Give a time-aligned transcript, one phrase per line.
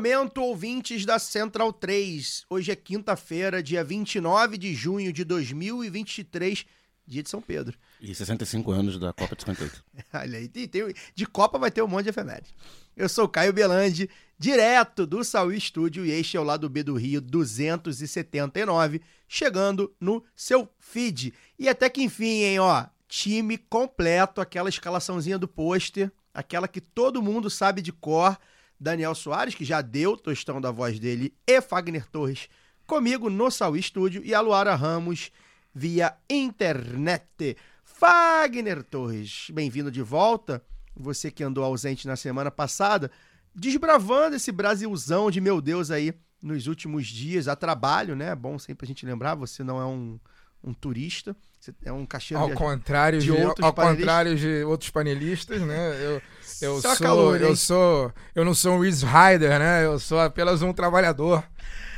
[0.00, 2.44] Momento, ouvintes da Central 3.
[2.50, 6.66] Hoje é quinta-feira, dia 29 de junho de 2023,
[7.06, 7.78] dia de São Pedro.
[7.98, 9.82] E 65 anos da Copa de 58.
[10.12, 12.54] Olha aí, tem- tem- de Copa vai ter um monte de efeméride.
[12.94, 16.94] Eu sou Caio Belandi, direto do Saúl Estúdio, e este é o lado B do
[16.94, 21.32] Rio 279, chegando no seu feed.
[21.58, 27.22] E até que enfim, hein, ó, time completo, aquela escalaçãozinha do pôster, aquela que todo
[27.22, 28.36] mundo sabe de cor.
[28.78, 32.48] Daniel Soares, que já deu tostão da voz dele, e Fagner Torres,
[32.86, 35.30] comigo no Saúl Estúdio, e a Luara Ramos
[35.74, 37.56] via internet.
[37.84, 40.62] Fagner Torres, bem-vindo de volta.
[40.94, 43.10] Você que andou ausente na semana passada,
[43.54, 48.30] desbravando esse Brasilzão de meu Deus aí nos últimos dias, a trabalho, né?
[48.30, 50.18] É bom sempre a gente lembrar, você não é um,
[50.62, 51.36] um turista,
[51.84, 52.64] é um caixeiro Ao viajante.
[52.64, 53.98] contrário de de, outros ao panelistas.
[54.04, 55.96] contrário de outros panelistas, né?
[56.04, 56.22] Eu,
[56.62, 59.84] eu Só sou calor, eu sou eu não sou um Reese Rider, né?
[59.84, 61.42] Eu sou apenas um trabalhador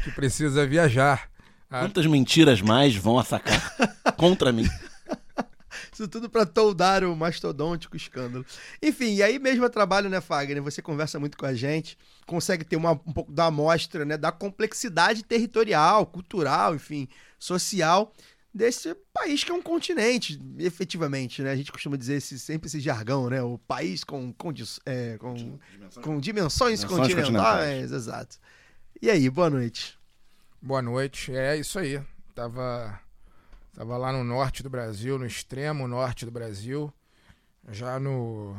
[0.05, 1.29] que precisa viajar.
[1.71, 3.61] Ah, Quantas mentiras mais vão assacar
[4.17, 4.67] contra mim?
[5.93, 8.47] Isso tudo pra toldar o mastodôntico escândalo.
[8.83, 10.63] Enfim, e aí mesmo a trabalho, né, Fagner?
[10.63, 14.31] Você conversa muito com a gente, consegue ter uma, um pouco da amostra, né, da
[14.33, 18.13] complexidade territorial, cultural, enfim, social
[18.53, 21.51] desse país que é um continente, efetivamente, né?
[21.53, 23.43] A gente costuma dizer esse, sempre esse jargão, né?
[23.43, 25.35] O país com, condi- é, com,
[26.03, 27.27] com dimensões, Dimensões continentais.
[27.27, 27.93] continentais.
[27.93, 28.39] Exato.
[29.01, 29.99] E aí, boa noite.
[30.61, 31.35] boa noite.
[31.35, 32.03] É isso aí.
[32.35, 33.01] Tava
[33.75, 36.93] tava lá no norte do Brasil, no extremo norte do Brasil,
[37.71, 38.57] já no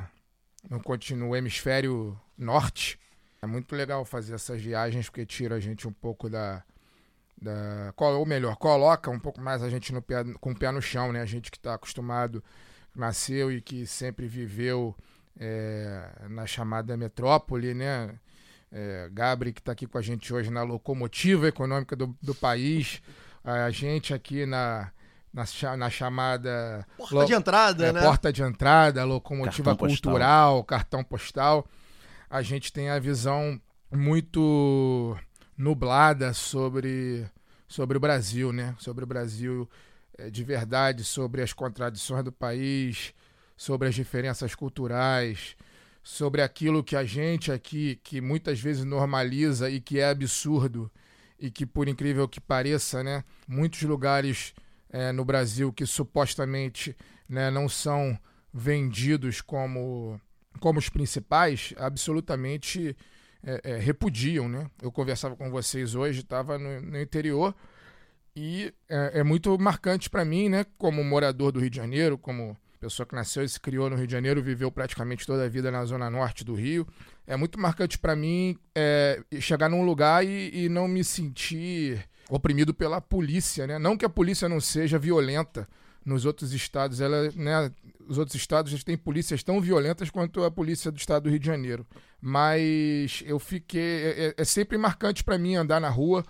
[0.69, 0.81] no,
[1.18, 2.97] no hemisfério norte.
[3.41, 6.64] É muito legal fazer essas viagens porque tira a gente um pouco da
[7.42, 10.82] da ou melhor, coloca um pouco mais a gente no pé, com o pé no
[10.82, 11.22] chão, né?
[11.22, 12.44] A gente que está acostumado,
[12.96, 14.96] nasceu e que sempre viveu
[15.40, 18.14] é, na chamada metrópole, né?
[18.72, 23.02] É, Gabri, que está aqui com a gente hoje na locomotiva econômica do, do país,
[23.44, 24.92] a gente aqui na,
[25.34, 25.44] na,
[25.78, 28.02] na chamada Porta lo- de entrada, é, né?
[28.02, 30.12] porta de entrada, locomotiva Cartão postal.
[30.12, 31.68] cultural, cartão postal.
[32.30, 33.60] A gente tem a visão
[33.92, 35.18] muito
[35.59, 37.30] nublada sobre,
[37.68, 38.74] sobre o Brasil, né?
[38.80, 39.70] Sobre o Brasil
[40.18, 43.14] eh, de verdade, sobre as contradições do país,
[43.58, 45.58] sobre as diferenças culturais,
[46.02, 50.90] sobre aquilo que a gente aqui, que muitas vezes normaliza e que é absurdo,
[51.38, 54.53] e que, por incrível que pareça, né, muitos lugares
[54.90, 56.96] eh, no Brasil que supostamente
[57.28, 58.18] né, não são
[58.53, 60.20] vendidos como,
[60.62, 62.96] como os principais, absolutamente
[63.44, 64.48] eh, eh, repudiam.
[64.48, 64.70] Né?
[64.82, 67.56] Eu conversava com vocês hoje, estava no, no interior,
[68.36, 72.56] e é, é muito marcante para mim, né, como morador do Rio de Janeiro, como
[72.80, 75.70] pessoa que nasceu e se criou no Rio de Janeiro, viveu praticamente toda a vida
[75.70, 76.88] na zona norte do Rio.
[77.28, 82.74] É muito marcante para mim é, chegar num lugar e, e não me sentir oprimido
[82.74, 83.78] pela polícia, né?
[83.78, 85.68] Não que a polícia não seja violenta
[86.06, 87.72] nos outros estados, ela, né,
[88.08, 91.46] os outros estados têm polícias tão violentas quanto a polícia do estado do Rio de
[91.46, 91.86] Janeiro.
[92.22, 96.24] Mas eu fiquei é, é- é sempre marcante para mim andar na rua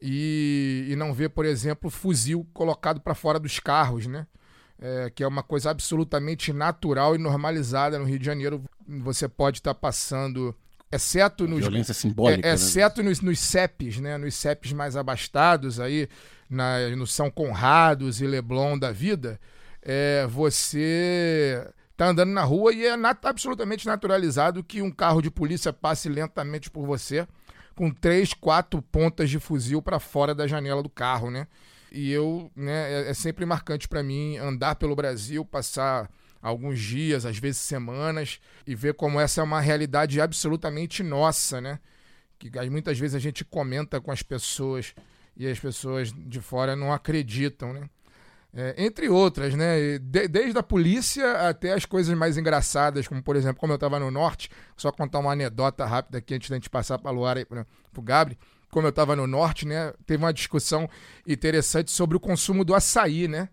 [0.00, 4.26] e, e não ver, por exemplo, fuzil colocado para fora dos carros, né?
[4.80, 8.62] É, que é uma coisa absolutamente natural e normalizada no Rio de Janeiro.
[8.86, 10.54] Você pode estar passando,
[10.90, 12.46] exceto nos, Violência simbólica.
[12.46, 12.54] é, né?
[12.54, 14.16] exceto nos, nos CEPs, né?
[14.16, 16.08] Nos CEPs mais abastados aí,
[16.48, 19.40] na, no São Conrados e Leblon da vida,
[19.82, 21.66] é, você
[21.98, 26.08] tá andando na rua e é nat- absolutamente naturalizado que um carro de polícia passe
[26.08, 27.26] lentamente por você
[27.74, 31.48] com três, quatro pontas de fuzil para fora da janela do carro, né?
[31.90, 36.08] E eu, né, é, é sempre marcante para mim andar pelo Brasil, passar
[36.40, 41.80] alguns dias, às vezes semanas, e ver como essa é uma realidade absolutamente nossa, né?
[42.38, 44.94] Que muitas vezes a gente comenta com as pessoas
[45.36, 47.90] e as pessoas de fora não acreditam, né?
[48.54, 49.98] É, entre outras, né?
[49.98, 54.00] De- desde a polícia até as coisas mais engraçadas, como por exemplo, como eu estava
[54.00, 57.44] no norte, só contar uma anedota rápida aqui antes da gente passar para Luara e
[57.44, 57.66] para
[57.96, 58.38] o Gabri.
[58.70, 59.92] Como eu estava no norte, né?
[60.06, 60.88] Teve uma discussão
[61.26, 63.48] interessante sobre o consumo do açaí, né?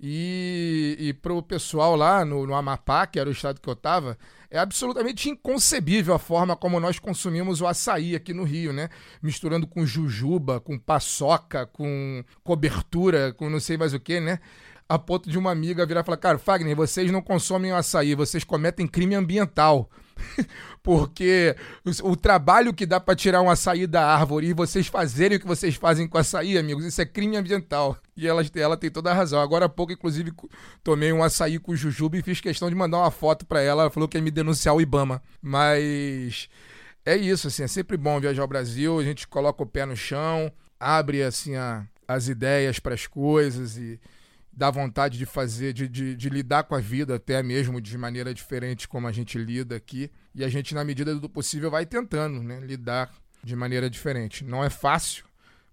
[0.00, 4.18] E, e pro pessoal lá no, no Amapá, que era o estado que eu tava,
[4.50, 8.88] É absolutamente inconcebível a forma como nós consumimos o açaí aqui no Rio, né?
[9.22, 14.38] Misturando com jujuba, com paçoca, com cobertura, com não sei mais o que, né?
[14.88, 18.44] A ponto de uma amiga virar e falar: Cara, Fagner, vocês não consomem açaí, vocês
[18.44, 19.90] cometem crime ambiental.
[20.82, 21.54] Porque
[22.04, 25.46] o, trabalho que dá pra tirar um açaí da árvore e vocês fazerem o que
[25.46, 27.98] vocês fazem com açaí, amigos, isso é crime ambiental.
[28.16, 29.40] E ela, ela tem toda a razão.
[29.40, 30.32] Agora há pouco, inclusive,
[30.82, 33.82] tomei um açaí com jujuba e fiz questão de mandar uma foto pra ela.
[33.82, 35.20] Ela falou que ia me denunciar o Ibama.
[35.42, 36.48] Mas
[37.04, 39.96] é isso, assim, é sempre bom viajar ao Brasil, a gente coloca o pé no
[39.96, 44.00] chão, abre assim a- as ideias para as coisas e
[44.56, 48.32] dá vontade de fazer, de, de, de lidar com a vida até mesmo de maneira
[48.32, 50.10] diferente como a gente lida aqui.
[50.34, 53.12] E a gente, na medida do possível, vai tentando, né, lidar
[53.44, 54.44] de maneira diferente.
[54.44, 55.26] Não é fácil,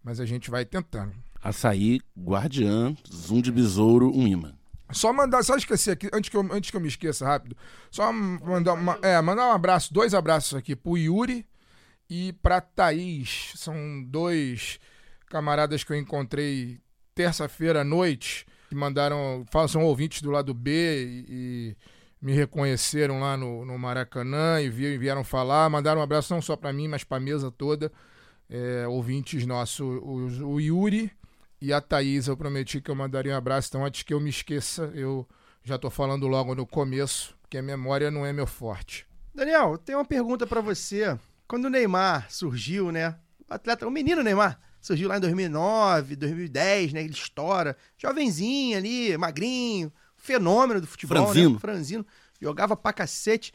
[0.03, 1.13] mas a gente vai tentando.
[1.41, 4.53] Açaí, guardiã, zoom de besouro, um imã.
[4.91, 7.57] Só mandar, só esquecer aqui, antes que eu, antes que eu me esqueça rápido,
[7.89, 11.45] só mandar, uma, é, mandar um abraço, dois abraços aqui pro Yuri
[12.09, 13.53] e pra Thaís.
[13.56, 14.79] São dois
[15.27, 16.79] camaradas que eu encontrei
[17.15, 21.77] terça-feira à noite, que mandaram, são ouvintes do lado B e, e
[22.19, 26.55] me reconheceram lá no, no Maracanã e vi- vieram falar, mandaram um abraço não só
[26.55, 27.91] pra mim, mas pra mesa toda.
[28.49, 31.11] É, ouvintes nossos, o, o Yuri
[31.61, 34.29] e a Thaís, eu prometi que eu mandaria um abraço, então antes que eu me
[34.29, 35.27] esqueça, eu
[35.63, 39.05] já tô falando logo no começo, porque a memória não é meu forte.
[39.33, 41.17] Daniel, tem uma pergunta pra você.
[41.47, 43.15] Quando o Neymar surgiu, né?
[43.49, 47.01] O atleta, o menino Neymar surgiu lá em 2009, 2010, né?
[47.03, 51.53] Ele estoura, jovenzinho ali, magrinho, fenômeno do futebol, Franzino.
[51.53, 51.59] né?
[51.59, 52.06] Franzino,
[52.39, 53.53] jogava pra cacete.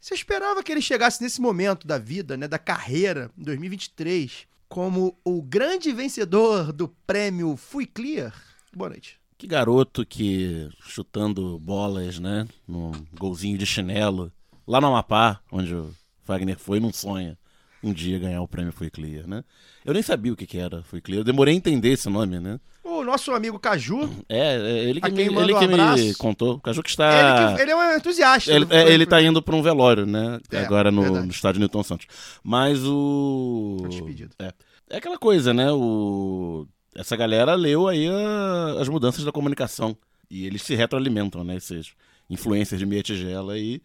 [0.00, 5.18] Você esperava que ele chegasse nesse momento da vida, né, da carreira, em 2023, como
[5.22, 8.34] o grande vencedor do prêmio Fui Clear?
[8.74, 9.20] Boa noite.
[9.36, 12.48] Que garoto que chutando bolas, né?
[12.66, 14.32] Num golzinho de chinelo.
[14.66, 15.94] Lá no Amapá, onde o
[16.24, 17.38] Wagner foi, não sonha
[17.82, 19.42] um dia ganhar o prêmio Foi Clear, né?
[19.84, 21.20] Eu nem sabia o que, que era Foi Clear.
[21.20, 22.60] Eu demorei a entender esse nome, né?
[22.82, 26.54] O nosso amigo Caju, É, é ele que, me, ele um que me contou.
[26.54, 27.54] O Caju que ele, está.
[27.56, 28.52] que- ele é um entusiasta.
[28.52, 30.40] Ele, é, ele tá indo pra um velório, né?
[30.50, 32.06] É, Agora no, no estádio Newton Santos.
[32.42, 33.86] Mas o.
[33.88, 34.34] Despedida.
[34.38, 34.52] É.
[34.90, 35.70] É aquela coisa, né?
[35.70, 36.66] O...
[36.96, 39.96] Essa galera leu aí a- as mudanças da comunicação.
[40.28, 41.56] E eles se retroalimentam, né?
[41.56, 41.92] Esses
[42.28, 43.80] influencers de meia tigela aí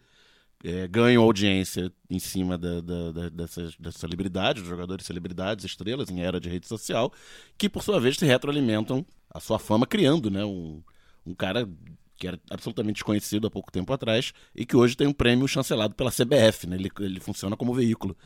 [0.64, 6.20] é, ganham audiência em cima da, da, da- dessas, dessas celebridades, jogadores celebridades, estrelas, em
[6.22, 7.12] era de rede social,
[7.58, 10.44] que por sua vez se retroalimentam a sua fama criando, né?
[10.44, 10.82] Um,
[11.24, 11.68] um cara
[12.16, 15.94] que era absolutamente desconhecido há pouco tempo atrás e que hoje tem um prêmio chancelado
[15.94, 16.76] pela CBF, né?
[16.76, 18.16] Ele, ele funciona como veículo.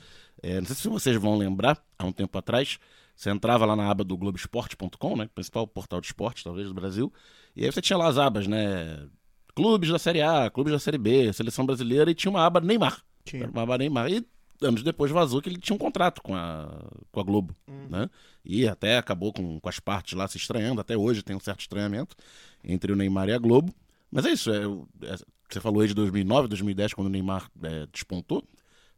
[0.42, 2.78] É, não sei se vocês vão lembrar, há um tempo atrás,
[3.14, 5.28] você entrava lá na aba do Globoesporte.com, né?
[5.34, 7.12] Principal portal de esporte, talvez, do Brasil,
[7.54, 9.08] e aí você tinha lá as abas, né?
[9.55, 13.02] Clubes da Série A, clubes da Série B, seleção brasileira, e tinha uma aba Neymar.
[13.25, 13.49] Tinha.
[13.49, 14.11] Uma aba Neymar.
[14.11, 14.25] E
[14.62, 16.69] anos depois vazou que ele tinha um contrato com a,
[17.11, 17.55] com a Globo,
[17.88, 18.11] né?
[18.44, 21.61] E até acabou com, com as partes lá se estranhando, até hoje tem um certo
[21.61, 22.14] estranhamento
[22.62, 23.75] entre o Neymar e a Globo.
[24.11, 24.64] Mas é isso, é,
[25.06, 25.17] é-
[25.49, 28.44] você falou aí de 2009, 2010, quando o Neymar é, despontou,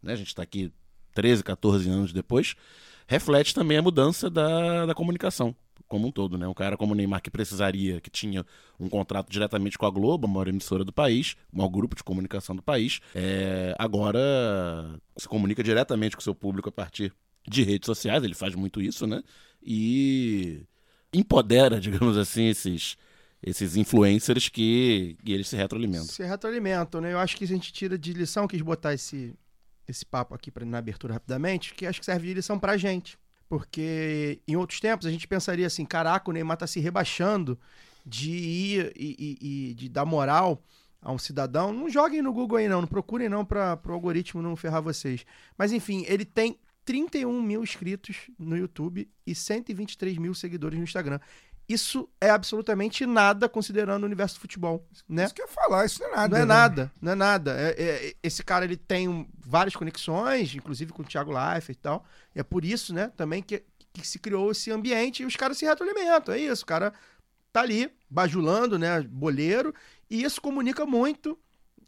[0.03, 0.13] né?
[0.13, 0.73] A gente está aqui
[1.15, 2.55] 13, 14 anos depois,
[3.07, 5.55] reflete também a mudança da, da comunicação
[5.93, 6.49] como um todo, né?
[6.49, 8.47] Um cara como o Neymar que precisaria, que tinha
[8.81, 12.03] um contrato diretamente com a Globo, a maior emissora do país, o maior grupo de
[12.03, 14.19] comunicação do país, é, agora
[15.19, 17.13] se comunica diretamente com o seu público a partir
[17.47, 19.23] de redes sociais, ele faz muito isso, né?
[19.63, 20.63] E
[21.13, 22.97] empodera, digamos assim, esses,
[23.43, 26.07] esses influencers que, que eles se retroalimentam.
[26.07, 27.13] Se retroalimentam, né?
[27.13, 29.35] Eu acho que a gente tira de lição, quis botar esse,
[29.87, 33.19] esse papo aqui pra, na abertura rapidamente, que acho que serve de lição pra gente.
[33.53, 37.59] Porque em outros tempos a gente pensaria assim, caraca, o Neymar tá se rebaixando
[38.03, 40.63] de ir e, e- e de dar moral
[41.03, 41.71] a um cidadão.
[41.71, 45.27] Não joguem no Google aí não, não procurem não para o algoritmo não ferrar vocês.
[45.59, 51.21] Mas enfim, ele tem 31 mil inscritos no YouTube e 123 mil seguidores no Instagram.
[51.69, 55.25] Isso é absolutamente nada considerando o universo do futebol, né?
[55.25, 56.29] Isso que eu ia falar, isso não é nada.
[56.29, 56.47] Não é né?
[56.47, 57.57] nada, não é nada.
[57.59, 62.05] É- é- esse cara ele tem várias conexões, inclusive com o Thiago Leifert e tal.
[62.35, 65.57] E é por isso, né, também que, que se criou esse ambiente e os caras
[65.57, 66.35] se retroalimentam.
[66.35, 66.93] É isso, o cara
[67.53, 69.75] tá ali bajulando, né, boleiro,
[70.11, 71.39] e isso comunica muito,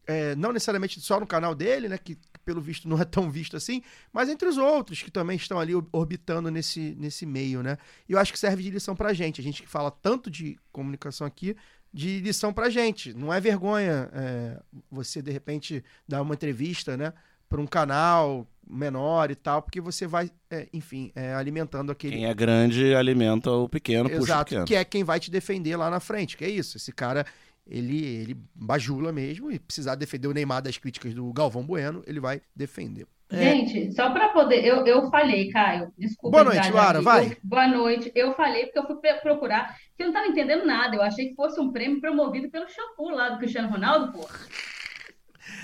[0.07, 3.57] é, não necessariamente só no canal dele, né, que pelo visto não é tão visto
[3.57, 3.83] assim,
[4.13, 7.79] mas entre os outros que também estão ali orbitando nesse, nesse meio, né?
[8.09, 9.41] E eu acho que serve de lição pra gente.
[9.41, 11.57] A gente que fala tanto de comunicação aqui,
[11.93, 13.15] de lição pra gente.
[13.15, 14.61] Não é vergonha é,
[14.91, 17.13] você, de repente, dar uma entrevista, né?
[17.49, 22.17] Para um canal menor e tal, porque você vai, é, enfim, é, alimentando aquele.
[22.17, 24.67] Quem é grande alimenta o pequeno, puxa o Exato, pequeno.
[24.67, 26.77] que é quem vai te defender lá na frente, que é isso.
[26.77, 27.25] Esse cara,
[27.67, 32.21] ele, ele bajula mesmo e precisar defender o Neymar das críticas do Galvão Bueno, ele
[32.21, 33.07] vai defender.
[33.31, 33.37] É.
[33.37, 34.65] Gente, só para poder.
[34.65, 36.43] Eu, eu falei, Caio, desculpa.
[36.43, 37.27] Boa noite, Lara, vai.
[37.33, 38.13] Eu- boa noite.
[38.15, 40.95] Eu falei porque eu fui procurar, que eu não estava entendendo nada.
[40.95, 44.29] Eu achei que fosse um prêmio promovido pelo shampoo lá do Cristiano Ronaldo, pô.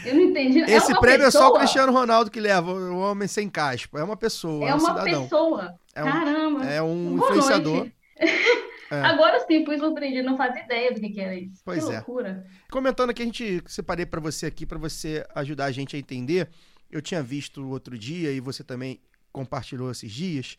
[0.06, 0.62] Eu não entendi.
[0.62, 1.58] É Esse uma prêmio é só o pessoa?
[1.60, 4.00] Cristiano Ronaldo que leva, o homem sem caspa.
[4.00, 5.22] É uma pessoa, é, É um uma cidadão.
[5.24, 5.74] pessoa.
[5.94, 6.64] É um- Caramba.
[6.64, 7.76] É um Boa influenciador.
[7.76, 7.94] noite.
[8.90, 9.00] É.
[9.02, 10.28] Agora sim, fui surpreendido.
[10.28, 11.62] Não fazia ideia do que, que era isso.
[11.64, 11.96] Pois que é.
[11.96, 12.46] loucura.
[12.70, 16.48] Comentando aqui, a gente separei pra você aqui, pra você ajudar a gente a entender.
[16.90, 19.00] Eu tinha visto outro dia e você também
[19.32, 20.58] compartilhou esses dias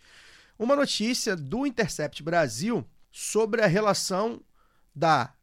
[0.57, 4.41] uma notícia do Intercept Brasil sobre a relação
[4.95, 5.33] da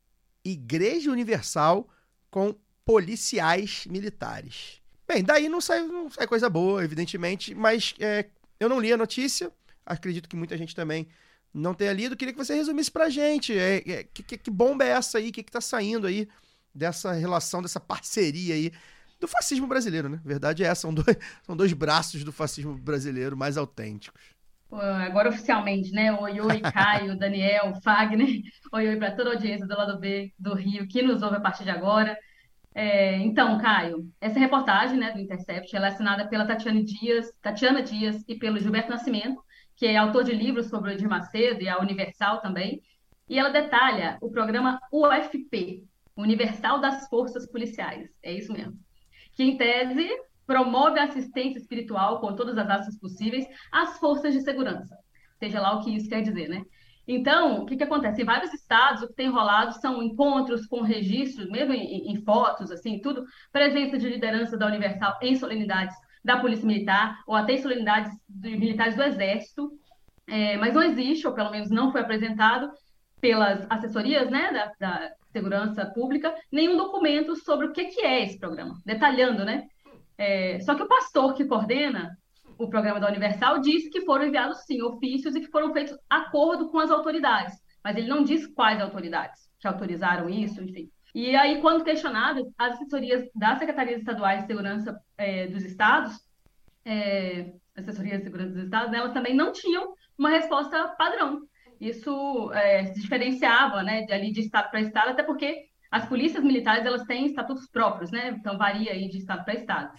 [0.44, 1.88] Igreja Universal
[2.30, 2.54] com
[2.84, 4.80] policiais militares.
[5.06, 8.26] Bem, daí não sai, não sai coisa boa, evidentemente, mas é,
[8.60, 9.50] eu não li a notícia,
[9.84, 11.08] acredito que muita gente também
[11.52, 12.16] não tenha lido.
[12.16, 13.56] Queria que você resumisse pra gente.
[13.58, 15.28] É, é, que, que- bomba é essa aí?
[15.30, 16.28] O que, que tá saindo aí
[16.74, 18.72] dessa relação, dessa parceria aí
[19.20, 20.20] do fascismo brasileiro, né?
[20.24, 24.22] Verdade é essa, são dois, são dois braços do fascismo brasileiro mais autênticos.
[24.68, 26.12] Pô, Agora oficialmente, né?
[26.12, 28.28] Oi, oi, Caio, Daniel, Fagner.
[28.72, 31.40] Oi, oi para toda a audiência do lado B do Rio que nos ouve a
[31.40, 32.16] partir de agora.
[32.74, 37.82] É, então, Caio, essa reportagem, né, do Intercept, ela é assinada pela Tatiana Dias, Tatiana
[37.82, 39.42] Dias e pelo Gilberto Nascimento,
[39.78, 42.82] que é autor de livros sobre o Edir Macedo e a Universal também.
[43.28, 45.84] E ela detalha o programa UFP,
[46.16, 48.10] Universal das Forças Policiais.
[48.20, 48.76] É isso mesmo.
[49.34, 50.08] Que, em tese,
[50.44, 54.98] promove a assistência espiritual com todas as asas possíveis às forças de segurança.
[55.38, 56.64] Seja lá o que isso quer dizer, né?
[57.06, 58.20] Então, o que, que acontece?
[58.20, 62.72] Em vários estados, o que tem rolado são encontros com registros, mesmo em, em fotos,
[62.72, 65.94] assim, tudo, presença de liderança da Universal em solenidades
[66.28, 69.62] da Polícia Militar, ou até em solenidades de militares do Exército,
[70.30, 72.70] É, mas não existe, ou pelo menos não foi apresentado
[73.18, 74.94] pelas assessorias né, da, da
[75.32, 79.56] segurança pública, nenhum documento sobre o que, que é esse programa, detalhando, né?
[80.18, 82.02] É, só que o pastor que coordena
[82.58, 86.68] o programa da Universal disse que foram enviados, sim, ofícios e que foram feitos acordo
[86.70, 90.90] com as autoridades, mas ele não diz quais autoridades que autorizaram isso, enfim.
[91.14, 96.18] E aí, quando questionado, as assessorias das secretarias estaduais de segurança eh, dos estados,
[96.84, 101.42] eh, assessorias de segurança dos estados, elas também não tinham uma resposta padrão.
[101.80, 106.44] Isso eh, se diferenciava, né, de, ali de estado para estado, até porque as polícias
[106.44, 108.36] militares elas têm estatutos próprios, né?
[108.38, 109.90] Então varia aí de estado para estado.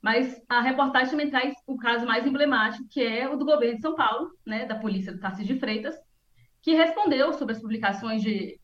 [0.00, 3.80] Mas a reportagem também traz o caso mais emblemático, que é o do governo de
[3.80, 5.94] São Paulo, né, da polícia do Tarcísio de Freitas,
[6.62, 8.58] que respondeu sobre as publicações de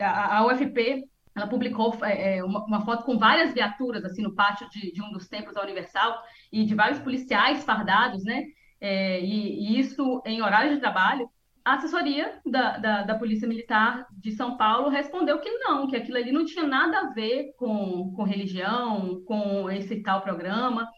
[0.00, 4.34] a, a UFP, ela publicou é, é, uma, uma foto com várias viaturas assim no
[4.34, 6.22] pátio de, de um dos templos da Universal
[6.52, 8.44] e de vários policiais fardados, né?
[8.80, 11.28] É, e, e isso em horário de trabalho.
[11.64, 16.16] A assessoria da, da, da Polícia Militar de São Paulo respondeu que não, que aquilo
[16.16, 20.88] ali não tinha nada a ver com, com religião, com esse tal programa.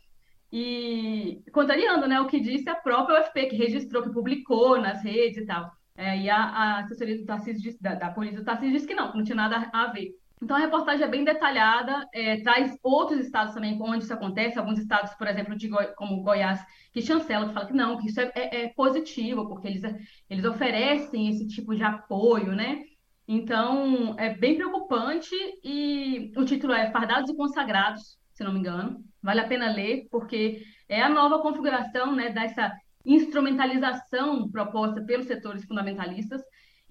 [0.52, 5.38] E contrariando né, o que disse a própria UFP, que registrou, que publicou nas redes
[5.38, 5.70] e tal.
[5.96, 9.10] É, e a, a assessoria do Tarcísio da, da polícia do Tarcísio disse que não,
[9.10, 10.10] que não tinha nada a ver.
[10.42, 14.78] Então a reportagem é bem detalhada, é, traz outros estados também onde isso acontece, alguns
[14.78, 16.60] estados, por exemplo, de Goi- como Goiás,
[16.92, 19.82] que chancela, que fala que não, que isso é, é- é positivo, porque eles,
[20.28, 22.82] eles oferecem esse tipo de apoio, né?
[23.28, 29.02] Então é bem preocupante e o título é Fardados e Consagrados, se não me engano.
[29.22, 32.72] Vale a pena ler, porque é a nova configuração né, dessa
[33.04, 36.42] instrumentalização proposta pelos setores fundamentalistas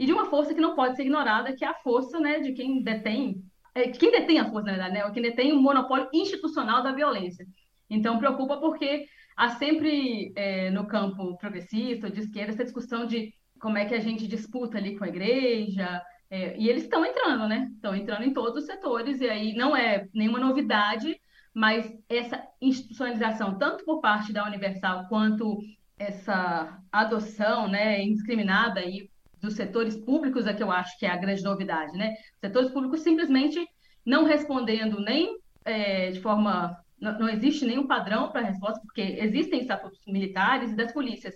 [0.02, 2.54] e de uma força que não pode ser ignorada, que é a força né, de
[2.54, 3.40] quem detém,
[3.76, 7.46] é, quem detém a força, na verdade, né, quem detém o monopólio institucional da violência.
[7.88, 9.06] Então, preocupa porque
[9.38, 14.00] há sempre é, no campo progressista, de esquerda, essa discussão de como é que a
[14.00, 17.70] gente disputa ali com a igreja, é, e eles estão entrando, né?
[17.76, 21.16] Estão entrando em todos os setores, e aí não é nenhuma novidade,
[21.54, 25.60] mas essa institucionalização, tanto por parte da Universal quanto
[25.96, 29.11] essa adoção né, indiscriminada aí
[29.42, 32.14] dos setores públicos é que eu acho que é a grande novidade, né?
[32.40, 33.66] Setores públicos simplesmente
[34.06, 36.78] não respondendo nem é, de forma.
[37.00, 41.34] Não, não existe nenhum padrão para resposta, porque existem estatutos militares e das polícias,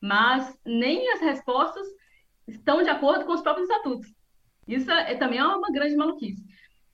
[0.00, 1.86] mas nem as respostas
[2.46, 4.08] estão de acordo com os próprios estatutos.
[4.66, 6.44] Isso é, também é uma grande maluquice.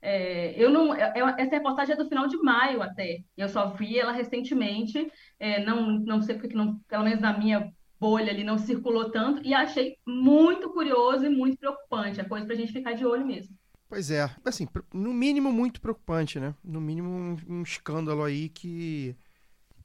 [0.01, 3.19] É, eu não, eu- essa reportagem é do final de maio até.
[3.35, 5.11] Eu só vi ela recentemente.
[5.39, 7.71] é, não, não sei porque que não, pelo menos na minha
[8.05, 12.21] bolha ali não circulou tanto e achei muito curioso e muito preocupante.
[12.21, 13.55] É coisa para a gente ficar de olho mesmo.
[13.89, 16.53] Pois é, assim, no mínimo muito preocupante, né?
[16.63, 19.15] No mínimo um, um escândalo aí que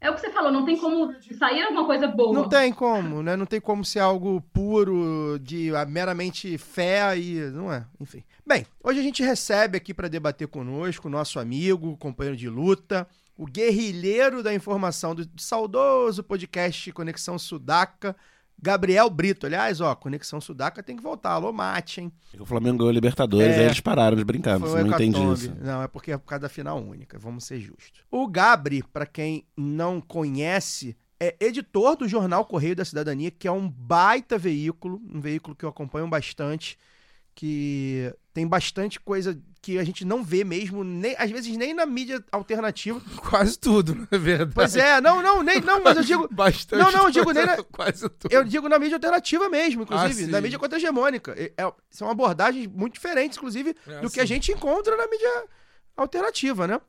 [0.01, 2.35] É o que você falou, não tem como sair alguma coisa boa.
[2.35, 3.37] Não tem como, né?
[3.37, 7.41] Não tem como ser algo puro, de ah, meramente fé e.
[7.51, 8.23] Não é, enfim.
[8.47, 13.07] Bem, hoje a gente recebe aqui para debater conosco o nosso amigo, companheiro de luta,
[13.41, 18.15] o guerrilheiro da informação do saudoso podcast Conexão Sudaca,
[18.63, 19.47] Gabriel Brito.
[19.47, 21.31] Aliás, ó, Conexão Sudaca tem que voltar.
[21.31, 22.13] Alô, mate, hein?
[22.39, 23.61] O Flamengo ganhou Libertadores, É.
[23.61, 24.59] aí eles pararam de brincar.
[24.59, 25.33] Você não entende hecatombe.
[25.41, 25.55] isso.
[25.59, 28.03] Não, é porque é por causa da final única, vamos ser justos.
[28.11, 33.53] O Gabri, pra quem não conhece, é editor do jornal Correio da Cidadania, que é
[33.53, 36.77] um baita veículo, um veículo que eu acompanho bastante,
[37.35, 41.85] que tem bastante coisa que a gente não vê mesmo, nem, às vezes nem na
[41.85, 42.99] mídia alternativa.
[43.29, 44.53] Quase tudo, na verdade.
[44.55, 46.81] Pois é, não, não, nem, não, mas eu digo, Bastante.
[46.83, 48.33] Não, não, eu digo nem na- Quase tudo.
[48.33, 51.35] eu digo na mídia alternativa mesmo, inclusive, Ah, na mídia contra-hegemônica.
[51.37, 54.21] É- é- são abordagens muito diferentes, inclusive, É, do que sim.
[54.21, 55.45] a gente encontra na mídia
[55.97, 56.81] alternativa, né?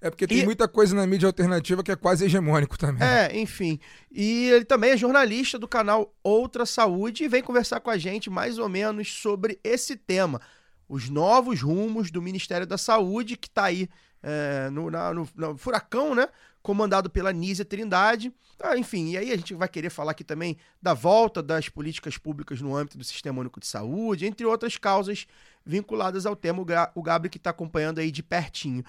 [0.00, 3.06] É porque tem E- muita coisa na mídia alternativa que é quase hegemônico também.
[3.06, 3.80] É, enfim.
[4.12, 8.30] E ele também é jornalista do canal Outra Saúde e vem conversar com a gente
[8.30, 10.40] mais ou menos sobre esse tema.
[10.88, 13.88] Os novos rumos do Ministério da Saúde, que está aí
[14.22, 16.28] é, no, na- no- no furacão, né?
[16.60, 18.32] Comandado pela Nízia Trindade.
[18.60, 22.18] Ah, enfim, e aí a gente vai querer falar aqui também da volta das políticas
[22.18, 25.26] públicas no âmbito do Sistema Único de Saúde, entre outras causas
[25.64, 26.60] vinculadas ao tema.
[26.60, 28.82] O Gra- O Gabriel que está acompanhando aí de pertinho.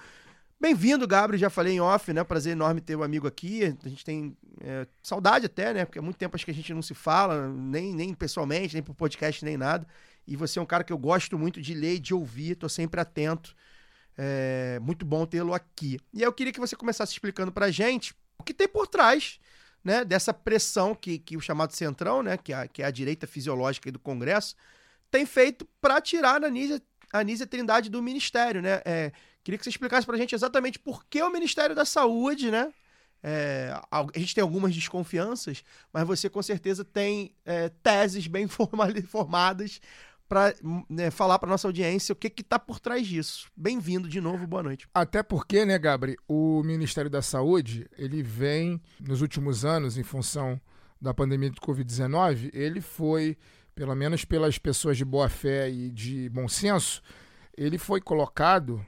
[0.60, 1.38] Bem-vindo, Gabriel.
[1.38, 2.22] Já falei em off, né?
[2.22, 3.74] Prazer enorme ter o amigo aqui.
[3.82, 5.86] A gente tem é, saudade até, né?
[5.86, 8.82] Porque há muito tempo acho que a gente não se fala, nem, nem pessoalmente, nem
[8.82, 9.86] por podcast, nem nada.
[10.26, 12.68] E você é um cara que eu gosto muito de ler e de ouvir, tô
[12.68, 13.56] sempre atento.
[14.18, 15.98] É muito bom tê-lo aqui.
[16.12, 19.40] E eu queria que você começasse explicando pra gente o que tem por trás
[19.82, 22.90] né, dessa pressão que, que o chamado Centrão, né, que, é a, que é a
[22.90, 24.54] direita fisiológica do Congresso,
[25.10, 28.82] tem feito para tirar a Anísia, a Anísia Trindade do Ministério, né?
[28.84, 29.10] É,
[29.42, 32.72] queria que você explicasse pra gente exatamente por que o Ministério da Saúde, né?
[33.22, 38.46] É, a a gente tem algumas desconfianças, mas você com certeza tem é, teses bem
[39.06, 39.80] formadas
[40.30, 40.54] para
[41.10, 43.50] falar para nossa audiência o que está por trás disso.
[43.56, 44.86] Bem-vindo de novo, boa noite.
[44.94, 50.60] Até porque, né, Gabri, o Ministério da Saúde, ele vem, nos últimos anos, em função
[51.00, 53.36] da pandemia do Covid-19, ele foi,
[53.74, 57.02] pelo menos pelas pessoas de boa fé e de bom senso,
[57.56, 58.86] ele foi colocado,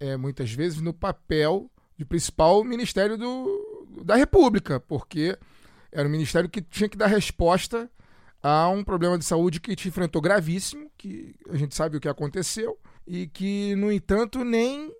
[0.00, 5.36] é, muitas vezes, no papel de principal Ministério do, da República, porque
[5.90, 7.90] era um ministério que tinha que dar resposta
[8.42, 12.08] a um problema de saúde que te enfrentou gravíssimo, que a gente sabe o que
[12.08, 14.92] aconteceu, e que, no entanto, nem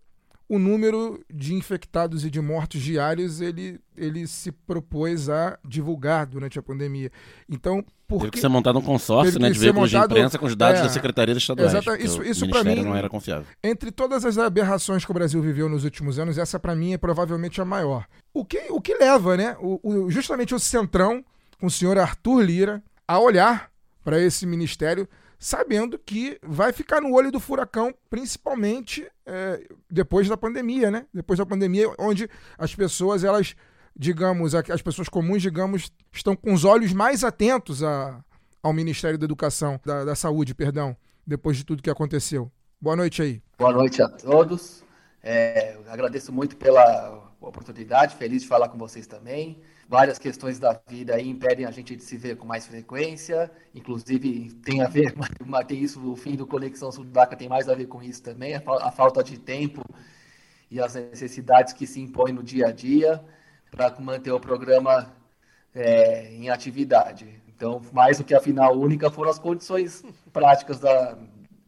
[0.49, 6.59] o número de infectados e de mortos diários ele, ele se propôs a divulgar durante
[6.59, 7.11] a pandemia.
[7.49, 8.41] Então, por Teve que...
[8.41, 10.93] ser montado um consórcio né, de veículos montado- de imprensa com os dados é, das
[10.93, 11.73] secretarias estaduais.
[11.75, 12.01] exatamente.
[12.01, 13.45] porque Isso- isso Ministério mim- não era confiável.
[13.63, 16.99] Entre todas as aberrações que o Brasil viveu nos últimos anos, essa para mim é
[16.99, 18.07] provavelmente a maior.
[18.33, 21.23] O que, o que leva, né, o, o- justamente o Centrão,
[21.61, 23.71] com o senhor Arthur Lira, a olhar
[24.03, 25.07] para esse ministério,
[25.39, 31.07] sabendo que vai ficar no olho do furacão, principalmente é, depois da pandemia, né?
[31.15, 33.55] Depois da pandemia, onde as pessoas, elas,
[33.97, 38.23] digamos, as pessoas comuns, digamos, estão com os olhos mais atentos a-
[38.63, 40.97] ao Ministério da Educação, da, da Saúde, perdão,
[41.27, 42.51] depois de tudo que aconteceu.
[42.81, 43.43] Boa noite aí.
[43.59, 44.83] Boa noite a todos.
[45.23, 49.61] É, agradeço muito pela oportunidade, feliz de falar com vocês também.
[49.89, 54.53] Várias questões da vida aí impedem a gente de se ver com mais frequência, inclusive
[54.63, 55.15] tem a ver,
[55.67, 58.63] tem isso, o fim do Conexão Sudaca tem mais a ver com isso também, a,
[58.83, 59.83] a falta de tempo
[60.71, 63.25] e as necessidades que se impõem no dia a dia
[63.71, 65.11] para manter o programa
[65.75, 67.41] é, em atividade.
[67.49, 71.17] Então, mais do que a final única foram as condições práticas da,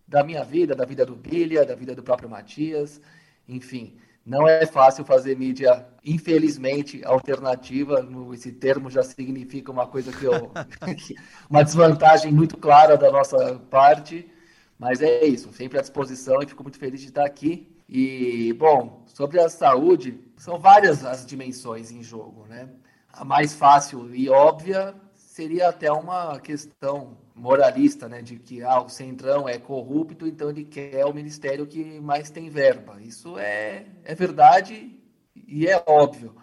[0.07, 3.01] da minha vida, da vida do Bilha, da vida do próprio Matias,
[3.49, 3.97] enfim.
[4.25, 8.07] Não é fácil fazer mídia, infelizmente, alternativa.
[8.33, 10.53] Esse termo já significa uma coisa que eu.
[11.49, 14.31] uma desvantagem muito clara da nossa parte.
[14.79, 17.69] Mas é isso, sempre à disposição e fico muito feliz de estar aqui.
[17.89, 22.69] E, bom, sobre a saúde, são várias as dimensões em jogo, né?
[23.13, 28.23] A mais fácil e óbvia seria até uma questão moralista, né?
[28.23, 32.49] De que ah, o Centrão é corrupto, então ele quer o ministério que mais tem
[32.51, 33.01] verba.
[33.01, 34.99] Isso é, é verdade
[35.35, 36.35] e é óbvio,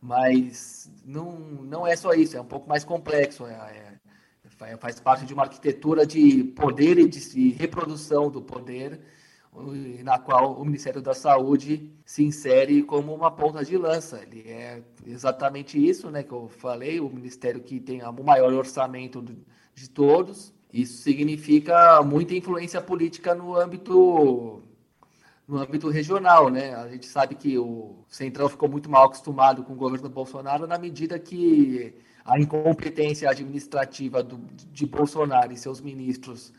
[0.00, 3.46] mas não, não é só isso, é um pouco mais complexo.
[3.46, 3.94] É, é-
[4.50, 9.00] fa- faz parte de uma arquitetura de poder e de reprodução do poder,
[10.02, 14.20] na qual o Ministério da Saúde se insere como uma ponta de lança.
[14.22, 19.22] Ele é exatamente isso, né, que eu falei, o ministério que tem o maior orçamento
[19.22, 20.52] do- de todos.
[20.72, 24.62] Isso significa muita influência política no âmbito
[25.46, 26.74] no âmbito regional, né?
[26.74, 30.78] A gente sabe que o Centrão ficou muito mal acostumado com o governo Bolsonaro na
[30.78, 34.38] medida que a incompetência administrativa do,
[34.72, 36.52] de Bolsonaro e seus ministros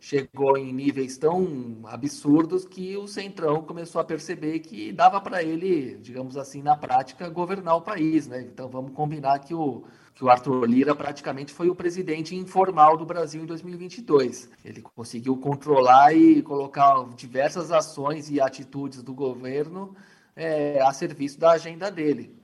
[0.00, 5.96] chegou em níveis tão absurdos que o Centrão começou a perceber que dava para ele,
[5.96, 8.40] digamos assim, na prática, governar o país, né?
[8.40, 13.06] Então vamos combinar que o que o Arthur Lira praticamente foi o presidente informal do
[13.06, 14.50] Brasil em 2022.
[14.64, 19.94] Ele conseguiu controlar e colocar diversas ações e atitudes do governo
[20.36, 22.38] é, a serviço da agenda dele.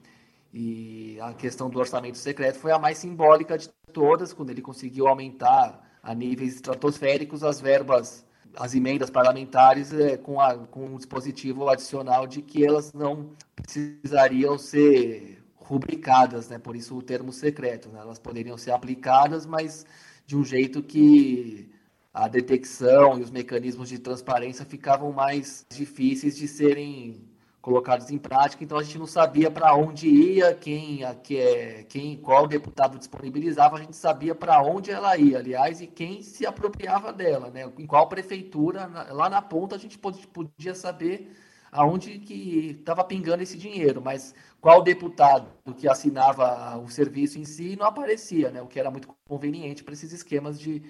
[0.53, 5.07] E a questão do orçamento secreto foi a mais simbólica de todas, quando ele conseguiu
[5.07, 8.25] aumentar a níveis estratosféricos as verbas,
[8.57, 14.57] as emendas parlamentares, é, com, a, com um dispositivo adicional de que elas não precisariam
[14.57, 16.59] ser rubricadas, né?
[16.59, 17.89] por isso o termo secreto.
[17.89, 18.01] Né?
[18.01, 19.85] Elas poderiam ser aplicadas, mas
[20.25, 21.71] de um jeito que
[22.15, 27.29] a detecção e os mecanismos de transparência ficavam mais difíceis de serem
[27.61, 32.47] colocados em prática, então a gente não sabia para onde ia, quem, é, quem, qual
[32.47, 37.51] deputado disponibilizava, a gente sabia para onde ela ia, aliás, e quem se apropriava dela,
[37.51, 37.69] né?
[37.77, 41.29] Em qual prefeitura, lá na ponta a gente podia saber
[41.77, 47.77] aonde que estava pingando esse dinheiro, mas qual deputado que assinava o serviço em si
[47.77, 48.63] não aparecia, né?
[48.63, 50.83] O que era muito conveniente para esses esquemas de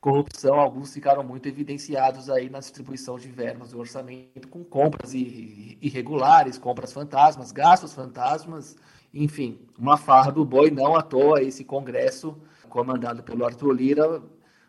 [0.00, 6.56] corrupção, alguns ficaram muito evidenciados aí na distribuição de verbas do orçamento, com compras irregulares,
[6.56, 8.76] compras fantasmas, gastos fantasmas,
[9.12, 14.22] enfim, uma farra do boi, não à toa esse congresso, comandado pelo Arthur Lira,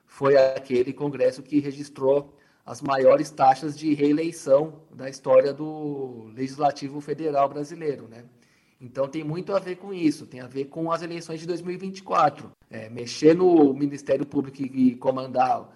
[0.04, 2.34] foi aquele congresso que registrou
[2.70, 8.26] as maiores taxas de reeleição da história do Legislativo Federal brasileiro, né?
[8.80, 12.52] Então tem muito a ver com isso, tem a ver com as eleições de 2024.
[12.70, 15.68] É, mexer no Ministério Público e comandar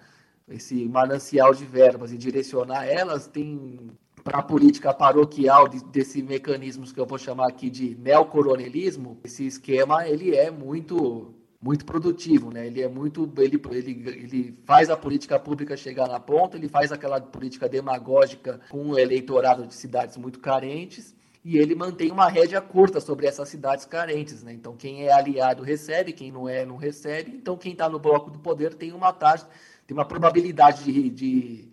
[0.48, 3.90] esse manancial de verbas e direcionar elas tem
[4.22, 9.44] para a política paroquial de, desse mecanismo que eu vou chamar aqui de neocoronelismo, esse
[9.44, 12.66] esquema ele é muito muito produtivo, né?
[12.66, 16.92] Ele é muito ele, ele, ele faz a política pública chegar na ponta, ele faz
[16.92, 22.60] aquela política demagógica com um eleitorado de cidades muito carentes e ele mantém uma rédea
[22.60, 24.42] curta sobre essas cidades carentes.
[24.42, 24.52] Né?
[24.52, 27.30] Então, quem é aliado recebe, quem não é, não recebe.
[27.34, 29.48] Então, quem está no bloco do poder tem uma taxa,
[29.86, 31.68] tem uma probabilidade de, de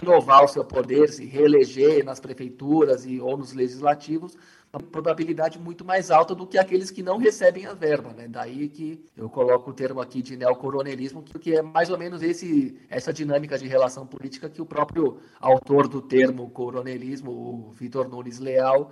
[0.00, 4.38] renovar o seu poder, se reeleger nas prefeituras e, ou nos legislativos,
[4.78, 8.12] probabilidade muito mais alta do que aqueles que não recebem a verba.
[8.12, 8.26] Né?
[8.28, 12.78] Daí que eu coloco o termo aqui de neocoronelismo, que é mais ou menos esse,
[12.88, 18.38] essa dinâmica de relação política que o próprio autor do termo coronelismo, o Vitor Nunes
[18.38, 18.90] Leal,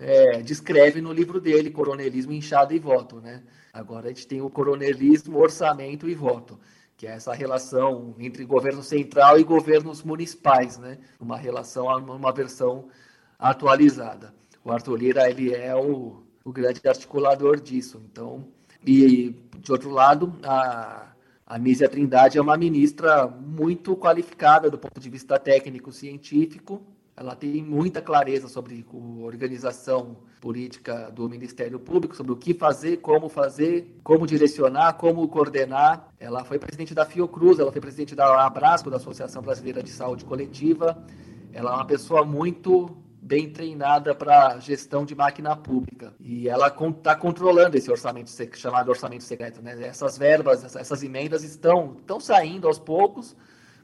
[0.00, 3.20] é, descreve no livro dele, Coronelismo, Inchada e Voto.
[3.20, 3.42] Né?
[3.72, 6.58] Agora a gente tem o coronelismo, orçamento e voto,
[6.96, 10.98] que é essa relação entre governo central e governos municipais, né?
[11.20, 12.88] uma relação, uma versão
[13.38, 14.34] atualizada.
[14.64, 18.00] O Arthur Lira ele é o, o grande articulador disso.
[18.10, 18.46] Então,
[18.86, 21.12] e de outro lado, a,
[21.46, 26.82] a Nízia Trindade é uma ministra muito qualificada do ponto de vista técnico-científico,
[27.20, 32.96] ela tem muita clareza sobre a organização política do Ministério Público, sobre o que fazer,
[32.96, 36.08] como fazer, como direcionar, como coordenar.
[36.18, 40.24] Ela foi presidente da Fiocruz, ela foi presidente da Abrasco, da Associação Brasileira de Saúde
[40.24, 41.04] Coletiva.
[41.52, 46.14] Ela é uma pessoa muito bem treinada para gestão de máquina pública.
[46.18, 49.60] E ela está controlando esse orçamento chamado orçamento secreto.
[49.60, 49.76] Né?
[49.82, 53.36] Essas verbas, essas emendas estão, estão saindo aos poucos,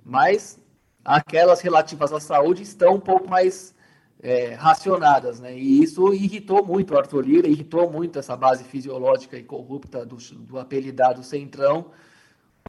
[0.04, 0.58] mas
[1.04, 3.74] aquelas relativas à saúde estão um pouco mais
[4.22, 5.56] é, racionadas, né?
[5.56, 10.16] E isso irritou muito o Arthur Lira, irritou muito essa base fisiológica e corrupta do,
[10.16, 11.90] do apelidado Centrão,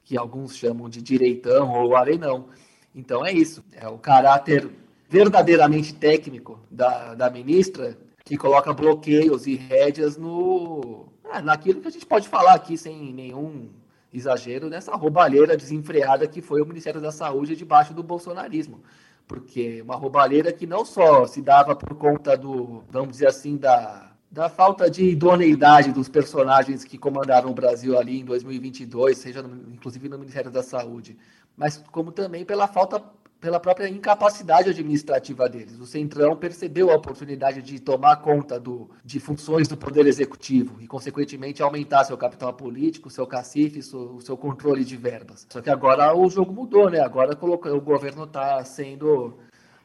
[0.04, 2.50] que alguns chamam de direitão ou arenão.
[2.94, 4.70] Então é isso, é o caráter
[5.10, 11.92] verdadeiramente técnico da, da ministra que coloca bloqueios e rédeas no, ah, naquilo que a
[11.92, 13.70] gente pode falar aqui sem nenhum
[14.14, 18.82] exagero nessa roubalheira desenfreada que foi o Ministério da Saúde debaixo do bolsonarismo.
[19.28, 24.12] Porque uma roubalheira que não só se dava por conta do, vamos dizer assim, da,
[24.32, 29.74] da falta de idoneidade dos personagens que comandaram o Brasil ali em 2022, seja no,
[29.74, 31.18] inclusive no Ministério da Saúde,
[31.58, 33.00] mas como também pela falta
[33.40, 35.80] pela própria incapacidade administrativa deles.
[35.80, 40.88] O Centrão percebeu a oportunidade de tomar conta do, de funções do Poder Executivo e,
[40.88, 45.46] consequentemente, aumentar seu capital político, seu cacife, seu, seu controle de verbas.
[45.50, 47.00] Só que agora o jogo mudou, né?
[47.00, 49.38] Agora o governo está sendo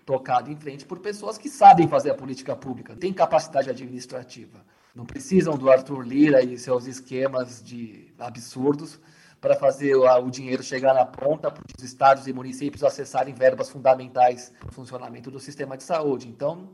[0.06, 4.64] tocado em frente por pessoas que sabem fazer a política pública, têm capacidade administrativa.
[4.94, 8.98] Não precisam do Arthur Lira e seus esquemas de absurdos
[9.42, 14.52] para fazer o, dinheiro chegar na ponta, para os estados e municípios acessarem verbas fundamentais
[14.60, 16.28] para o funcionamento do sistema de saúde.
[16.28, 16.70] Então,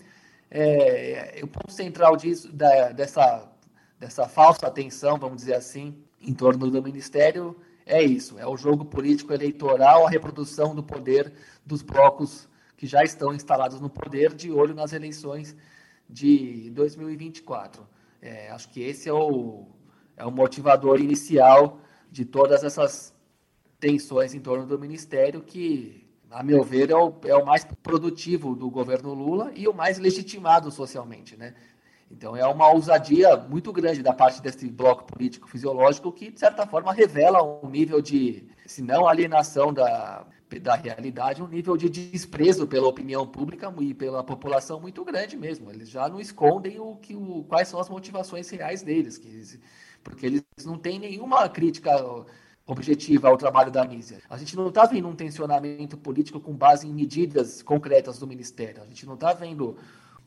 [0.51, 3.51] é, o ponto central disso, da, dessa,
[3.99, 8.85] dessa falsa atenção, vamos dizer assim, em torno do Ministério é isso: é o jogo
[8.85, 11.33] político eleitoral, a reprodução do poder
[11.65, 15.57] dos blocos que já estão instalados no poder, de olho nas eleições
[16.07, 17.89] de 2024.
[18.21, 19.67] É, acho que esse é o,
[20.19, 23.15] é o motivador inicial de todas essas
[23.79, 28.55] tensões em torno do Ministério, que, a meu ver, é o, é o mais produtivo
[28.55, 31.37] do governo Lula e o mais legitimado socialmente.
[31.37, 31.55] Né?
[32.11, 36.67] Então é uma ousadia muito grande da parte desse bloco político fisiológico que, de certa
[36.67, 40.27] forma, revela um nível de, se não alienação da,
[40.61, 45.71] da realidade, um nível de desprezo pela opinião pública e pela população muito grande mesmo.
[45.71, 49.61] Eles já não escondem o que, o, quais são as motivações reais deles, que,
[50.03, 51.91] porque eles não têm nenhuma crítica
[52.67, 54.19] objetiva ao trabalho da mísia.
[54.29, 58.83] A gente não está vendo um tensionamento político com base em medidas concretas do Ministério.
[58.83, 59.77] A gente não está vendo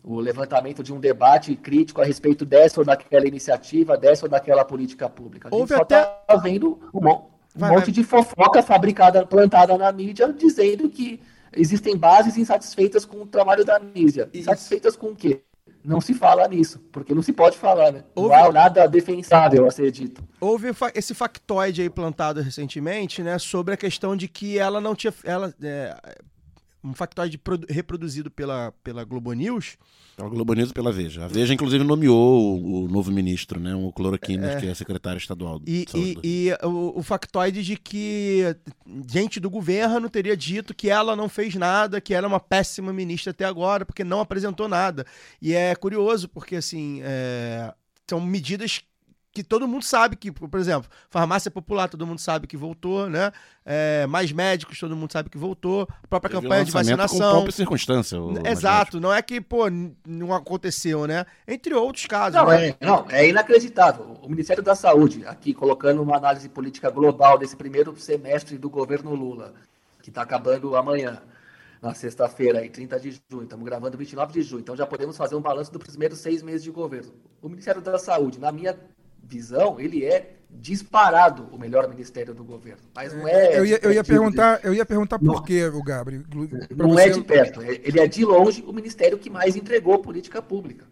[0.04, 4.66] o levantamento de um debate crítico a respeito dessa ou daquela iniciativa, dessa ou daquela
[4.66, 5.48] política pública.
[5.48, 6.42] A gente Houve só está até...
[6.42, 7.92] vendo um, um vai, monte vai.
[7.92, 11.22] de fofoca fabricada, plantada na mídia, dizendo que
[11.56, 13.80] existem bases insatisfeitas com o trabalho da.
[13.94, 14.28] Isso.
[14.34, 15.42] Insatisfeitas com o quê?
[15.84, 18.04] Não se fala nisso, porque não se pode falar, né?
[18.14, 18.36] Houve...
[18.36, 20.24] Não há nada defensável a ser dito.
[20.40, 23.38] Houve esse factoide aí plantado recentemente, né?
[23.40, 25.14] Sobre a questão de que ela não tinha.
[25.24, 25.96] Ela, é,
[26.84, 27.40] um factoide
[27.70, 29.78] reproduzido pela, pela Globo News.
[30.16, 31.26] Pela Globo News e pela Veja.
[31.26, 33.76] A Veja, inclusive, nomeou o, o novo ministro, né?
[33.76, 34.60] O Cloroquina, é...
[34.60, 38.56] que é secretário estadual do E, e, e o, o, factoide de que
[39.08, 42.92] gente do governo teria dito que ela não fez nada, que ela é uma péssima
[42.92, 45.06] ministra até agora, porque não apresentou nada.
[45.42, 47.74] E é curioso, porque, assim, é...
[48.10, 48.82] são medidas
[49.34, 53.32] que todo mundo sabe que, por exemplo, farmácia popular, todo mundo sabe que voltou, né?
[53.66, 55.88] É, mais médicos, todo mundo sabe que voltou.
[56.04, 57.18] A própria Teve campanha de vacinação.
[57.18, 58.18] Com própria circunstância.
[58.46, 59.66] Exato, não é que, pô,
[60.06, 61.26] não aconteceu, né?
[61.48, 62.36] Entre outros casos.
[62.36, 62.70] Não, né?
[62.70, 64.18] é, não, é inacreditável.
[64.22, 69.16] O Ministério da Saúde, aqui colocando uma análise política global desse primeiro semestre do governo
[69.16, 69.54] Lula,
[70.02, 71.22] que está acabando amanhã
[71.82, 73.44] na sexta-feira, aí, 30 de junho.
[73.44, 74.60] Estamos gravando 29 de junho.
[74.60, 77.14] Então já podemos fazer um balanço dos primeiros seis meses de governo.
[77.42, 78.78] O Ministério da Saúde, na minha
[79.22, 82.82] visão, ele é disparado o melhor ministério do governo.
[82.94, 83.58] Mas não é.
[83.58, 86.24] Eu ia, eu ia perguntar, eu ia perguntar por não, quê, o Gabriel.
[86.76, 87.04] Não você...
[87.04, 87.62] é de perto.
[87.62, 90.86] É, ele é de longe o ministério que mais entregou política pública.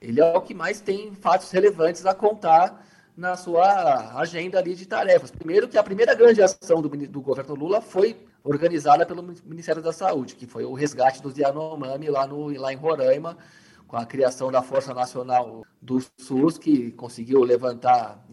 [0.00, 4.86] Ele é o que mais tem fatos relevantes a contar na sua agenda ali de
[4.86, 5.30] tarefas.
[5.30, 9.92] Primeiro que a primeira grande ação do, do governo Lula foi organizada pelo Ministério da
[9.92, 13.36] Saúde, que foi o resgate dos Yanomami lá, no, lá em Roraima,
[13.90, 18.24] com a criação da Força Nacional do SUS, que conseguiu levantar,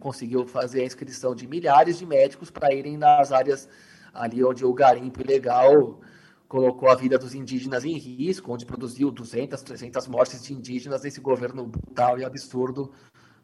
[0.00, 3.68] conseguiu fazer a inscrição de milhares de médicos para irem nas áreas
[4.14, 6.00] ali onde o garimpo ilegal
[6.48, 11.20] colocou a vida dos indígenas em risco, onde produziu 200, 300 mortes de indígenas nesse
[11.20, 12.90] governo brutal e absurdo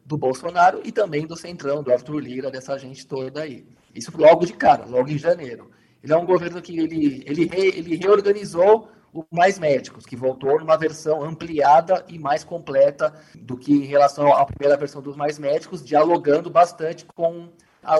[0.03, 3.67] do Bolsonaro e também do Centrão, do Arthur Lira, dessa gente toda aí.
[3.93, 5.69] Isso logo de cara, logo em janeiro.
[6.03, 10.59] Ele é um governo que ele, ele, re, ele reorganizou o Mais Médicos, que voltou
[10.59, 15.39] numa versão ampliada e mais completa do que em relação à primeira versão dos Mais
[15.39, 17.49] Médicos, dialogando bastante com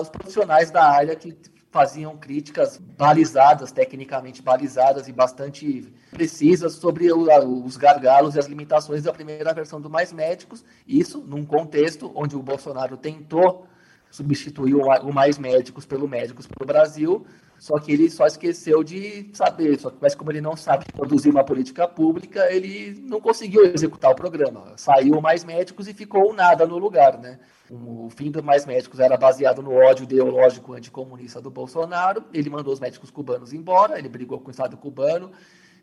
[0.00, 1.36] os profissionais da área que
[1.70, 9.12] faziam críticas balizadas, tecnicamente balizadas e bastante precisas sobre os gargalos e as limitações da
[9.12, 10.64] primeira versão do Mais Médicos.
[10.86, 13.66] Isso num contexto onde o Bolsonaro tentou
[14.10, 17.24] substituir o Mais Médicos pelo Médicos para o Brasil,
[17.58, 21.28] só que ele só esqueceu de saber, só que, mas como ele não sabe produzir
[21.28, 24.72] uma política pública, ele não conseguiu executar o programa.
[24.76, 27.38] Saiu mais médicos e ficou nada no lugar, né?
[27.70, 32.24] O fim do Mais Médicos era baseado no ódio ideológico anticomunista do Bolsonaro.
[32.32, 35.30] Ele mandou os médicos cubanos embora, ele brigou com o Estado cubano,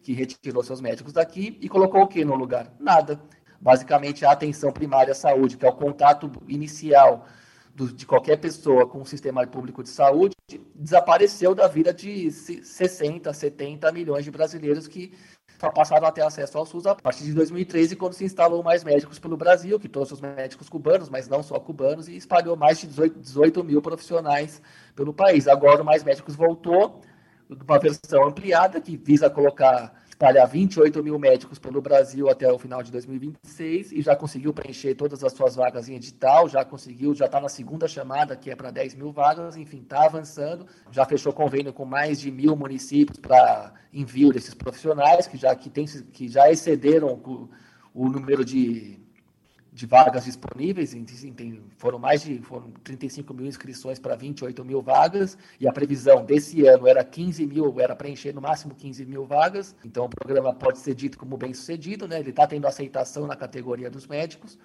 [0.02, 2.74] que retirou seus médicos daqui e colocou o que no lugar?
[2.80, 3.22] Nada.
[3.62, 7.26] Basicamente, a atenção primária à saúde, que é o contato inicial
[7.78, 10.36] do, de qualquer pessoa com o sistema público de saúde
[10.74, 15.14] desapareceu da vida de 60, 70 milhões de brasileiros que
[15.60, 18.84] só passaram a ter acesso ao SUS a partir de 2013, quando se instalou mais
[18.84, 22.80] médicos pelo Brasil, que trouxe os médicos cubanos, mas não só cubanos, e espalhou mais
[22.80, 24.62] de 18, 18 mil profissionais
[24.96, 25.48] pelo país.
[25.48, 27.02] Agora o Mais Médicos voltou,
[27.50, 32.82] uma versão ampliada, que visa colocar espalhar 28 mil médicos pelo Brasil até o final
[32.82, 37.26] de 2026 e já conseguiu preencher todas as suas vagas em edital, já conseguiu, já
[37.26, 41.32] está na segunda chamada, que é para 10 mil vagas, enfim, está avançando, já fechou
[41.32, 46.28] convênio com mais de mil municípios para envio desses profissionais, que já, que tem, que
[46.28, 47.48] já excederam o,
[47.94, 49.00] o número de
[49.78, 50.96] de vagas disponíveis,
[51.78, 56.66] foram mais de foram 35 mil inscrições para 28 mil vagas, e a previsão desse
[56.66, 60.80] ano era 15 mil, era preencher no máximo 15 mil vagas, então o programa pode
[60.80, 62.20] ser dito como bem sucedido, né?
[62.20, 64.58] ele está tendo aceitação na categoria dos médicos,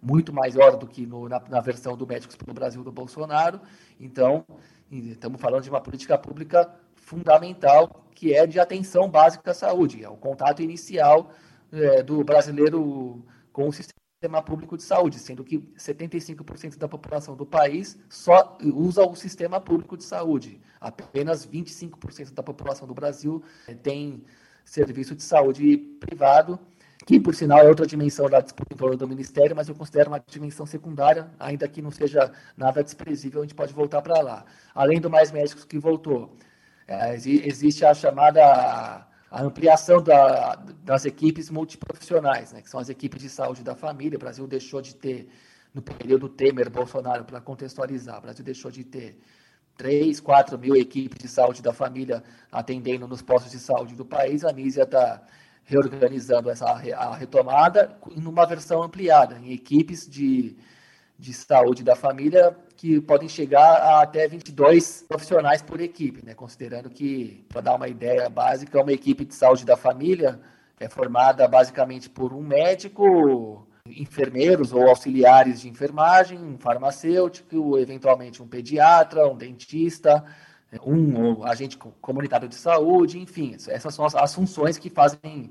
[0.00, 3.60] muito maior do que no, na, na, versão do Médicos pelo Brasil do Bolsonaro,
[4.00, 4.46] então
[4.90, 10.08] estamos falando de uma política pública fundamental, que é de atenção básica à saúde, é
[10.08, 11.30] o contato inicial
[11.70, 13.22] é, do brasileiro
[13.52, 18.56] com o sistema sistema público de saúde, sendo que 75% da população do país só
[18.62, 20.60] usa o sistema público de saúde.
[20.80, 24.24] Apenas 25% da população do Brasil eh, tem
[24.64, 26.58] serviço de saúde privado,
[27.06, 30.64] que, por sinal, é outra dimensão da disputa do Ministério, mas eu considero uma dimensão
[30.64, 34.46] secundária, ainda que não seja nada desprezível, a gente pode voltar para lá.
[34.74, 36.34] Além do Mais Médicos que voltou,
[36.88, 43.20] é, existe a chamada a ampliação da, das equipes multiprofissionais, né, que são as equipes
[43.20, 44.16] de saúde da família.
[44.16, 45.28] O Brasil deixou de ter,
[45.74, 49.18] no período Temer-Bolsonaro, para contextualizar, o Brasil deixou de ter
[49.76, 54.44] 3, 4 mil equipes de saúde da família atendendo nos postos de saúde do país.
[54.44, 55.20] A Nízia está
[55.64, 60.56] reorganizando essa a retomada em uma versão ampliada, em equipes de,
[61.18, 66.34] de saúde da família que podem chegar a até 22 profissionais por equipe, né?
[66.34, 70.38] considerando que, para dar uma ideia básica, uma equipe de saúde da família
[70.78, 78.46] é formada basicamente por um médico, enfermeiros ou auxiliares de enfermagem, um farmacêutico, eventualmente um
[78.46, 80.22] pediatra, um dentista,
[80.84, 85.50] um agente comunitário de saúde, enfim, essas são as, as funções que fazem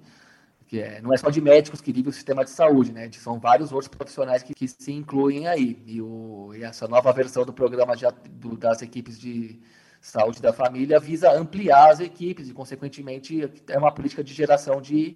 [0.74, 3.08] que é, não é só de médicos que vivem o sistema de saúde, né?
[3.12, 5.84] São vários outros profissionais que, que se incluem aí.
[5.86, 9.62] E, o, e, essa nova versão do programa de, do, das equipes de
[10.02, 15.16] saúde da família visa ampliar as equipes e, consequentemente, é uma política de geração de,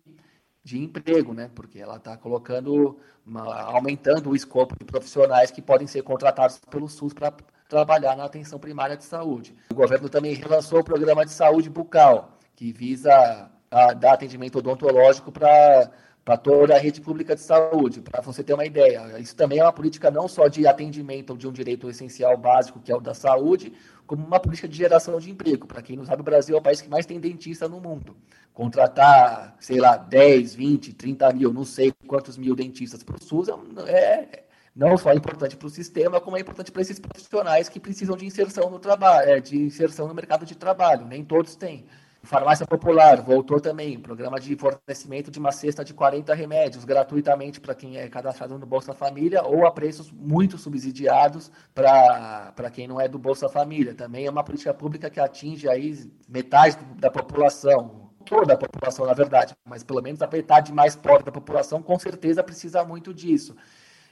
[0.63, 1.49] de emprego, né?
[1.55, 6.87] Porque ela está colocando, uma, aumentando o escopo de profissionais que podem ser contratados pelo
[6.87, 7.33] SUS para
[7.67, 9.55] trabalhar na atenção primária de saúde.
[9.71, 15.31] O governo também relançou o programa de saúde bucal, que visa a, dar atendimento odontológico
[15.31, 19.19] para toda a rede pública de saúde, para você ter uma ideia.
[19.19, 22.91] Isso também é uma política não só de atendimento de um direito essencial básico, que
[22.91, 23.73] é o da saúde,
[24.05, 25.67] como uma política de geração de emprego.
[25.67, 28.15] Para quem não sabe, o Brasil é o país que mais tem dentista no mundo.
[28.53, 33.49] Contratar, sei lá, 10, 20, 30 mil, não sei quantos mil dentistas para o SUS
[33.85, 34.43] é, é
[34.77, 38.27] não só importante para o sistema, como é importante para esses profissionais que precisam de
[38.27, 41.05] inserção no trabalho, é, de inserção no mercado de trabalho.
[41.05, 41.85] Nem todos têm.
[42.27, 47.73] Farmácia Popular voltou também, programa de fornecimento de uma cesta de 40 remédios gratuitamente para
[47.73, 53.07] quem é cadastrado no Bolsa Família ou a preços muito subsidiados para quem não é
[53.07, 53.95] do Bolsa Família.
[53.95, 59.13] Também é uma política pública que atinge aí metade da população, toda a população, na
[59.13, 63.55] verdade, mas pelo menos a metade mais pobre da população com certeza precisa muito disso.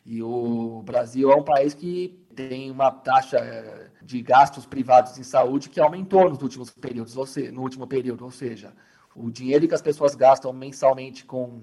[0.06, 5.24] E o Brasil é um país que tem uma taxa eh, de gastos privados em
[5.24, 8.74] saúde que aumentou nos últimos períodos, ou seja, no último período, ou seja,
[9.16, 11.62] o dinheiro que as pessoas gastam mensalmente com,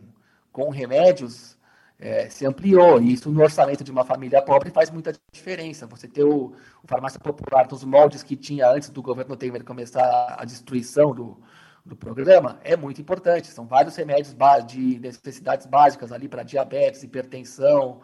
[0.51, 1.59] com remédios
[1.99, 5.87] é, se ampliou, e isso no orçamento de uma família pobre faz muita diferença.
[5.87, 10.35] Você ter o, o farmácia popular nos moldes que tinha antes do governo Temer começar
[10.37, 11.41] a destruição do,
[11.85, 13.49] do programa é muito importante.
[13.49, 14.35] São vários remédios
[14.67, 18.01] de necessidades básicas ali para diabetes, hipertensão,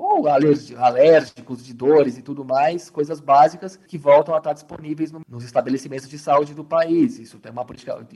[0.00, 5.20] ou alérgicos, de dores e tudo mais, coisas básicas que voltam a estar disponíveis no,
[5.28, 7.18] nos estabelecimentos de saúde do país.
[7.18, 8.06] Isso é uma política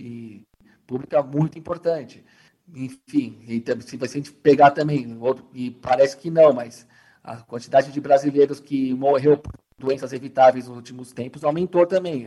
[0.87, 2.25] pública muito importante.
[2.75, 5.19] Enfim, e, se a gente pegar também,
[5.53, 6.87] e parece que não, mas
[7.23, 12.27] a quantidade de brasileiros que morreu por doenças evitáveis nos últimos tempos aumentou também.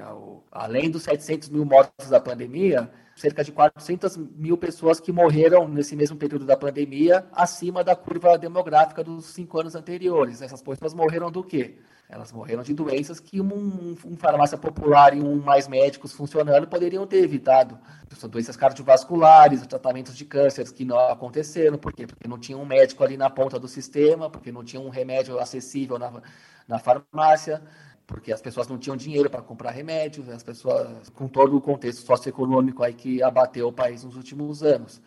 [0.52, 5.96] Além dos 700 mil mortos da pandemia, cerca de 400 mil pessoas que morreram nesse
[5.96, 10.42] mesmo período da pandemia, acima da curva demográfica dos cinco anos anteriores.
[10.44, 11.80] Essas pessoas morreram do quê?
[12.08, 17.08] Elas morreram de doenças que um, um farmácia popular e um mais médicos funcionando poderiam
[17.08, 17.78] ter evitado.
[18.16, 21.78] São doenças cardiovasculares, tratamentos de cânceres que não aconteceram.
[21.78, 22.06] Por quê?
[22.06, 25.40] Porque não tinha um médico ali na ponta do sistema, porque não tinha um remédio
[25.40, 26.22] acessível na,
[26.68, 27.64] na farmácia
[28.08, 32.06] porque as pessoas não tinham dinheiro para comprar remédios, as pessoas, com todo o contexto
[32.06, 35.02] socioeconômico aí que abateu o país nos últimos anos.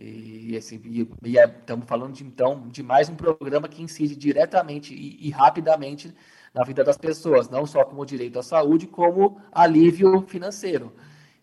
[0.00, 4.16] E, assim, e, e é, estamos falando de, então de mais um programa que incide
[4.16, 6.14] diretamente e, e, rapidamente
[6.54, 10.92] na vida das pessoas, não só como direito à saúde, como alívio financeiro.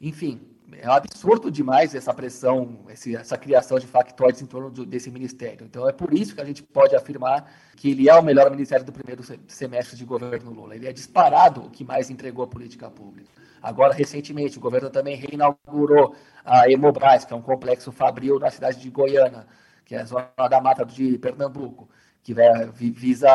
[0.01, 0.41] Enfim,
[0.81, 5.65] é absurdo demais essa pressão, essa criação de factóides em torno desse ministério.
[5.65, 8.86] Então é por isso que a gente pode afirmar que ele é o melhor ministério
[8.86, 10.76] do primeiro semestre de governo Lula.
[10.76, 13.30] Ele é disparado o que mais entregou a política pública.
[13.61, 18.80] Agora, recentemente, o governo também reinaugurou a Hemobras, que é um complexo fabril na cidade
[18.80, 19.47] de Goiânia,
[19.84, 21.89] que é a zona da mata de Pernambuco.
[22.21, 22.34] que
[22.71, 23.30] visa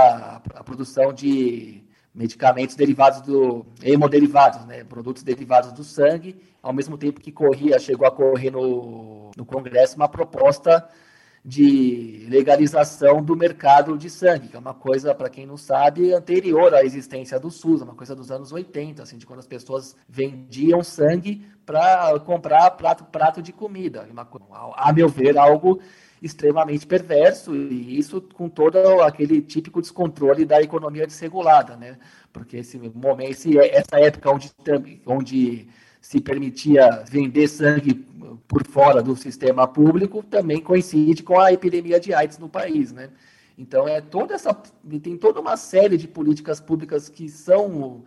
[0.55, 1.85] a produção de
[2.15, 8.07] medicamentos derivados do hemoderivados, né, produtos derivados do sangue, ao mesmo tempo que corria, chegou
[8.07, 10.89] a correr no, no Congresso uma proposta
[11.43, 16.75] de legalização do mercado de sangue, que é uma coisa, para quem não sabe, anterior
[16.75, 20.83] à existência do SUS, uma coisa dos anos 80, assim, de quando as pessoas vendiam
[20.85, 24.07] sangue para comprar prato, prato de comida.
[24.11, 24.29] Uma
[24.77, 25.81] a meu ver, algo
[26.23, 31.97] extremamente perverso, e isso com todo aquele típico descontrole da economia desregulada, né?
[32.33, 34.51] Porque esse momento, esse- essa época onde,
[35.07, 35.69] onde
[36.01, 37.95] se permitia vender sangue
[38.47, 43.11] por fora do sistema público também coincide com a epidemia de AIDS no país, né?
[43.57, 44.55] Então é toda essa
[45.03, 48.05] tem toda uma série de políticas públicas que são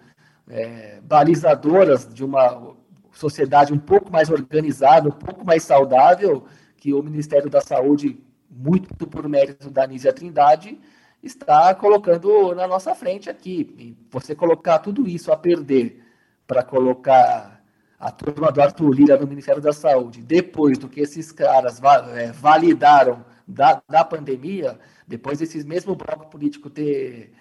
[0.49, 2.73] é, balizadoras de uma
[3.11, 6.43] sociedade um pouco mais organizada, um pouco mais saudável,
[6.83, 8.19] que o Ministério da Saúde,
[8.51, 10.77] muito por mérito da Nízia Trindade,
[11.23, 13.73] está colocando na nossa frente aqui.
[13.79, 16.03] E você colocar tudo isso a perder
[16.45, 17.63] para colocar
[17.97, 21.79] a turma do Arthur Lira no Ministério da Saúde, depois do que esses caras
[22.15, 24.77] é, validaram da, da pandemia,
[25.07, 27.31] depois desses mesmo bloco político ter,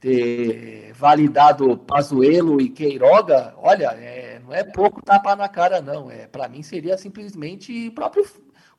[0.00, 6.10] ter validado Pazuello e Queiroga, olha, é, não é pouco tapa na cara, não.
[6.10, 8.24] É, Para mim seria simplesmente próprio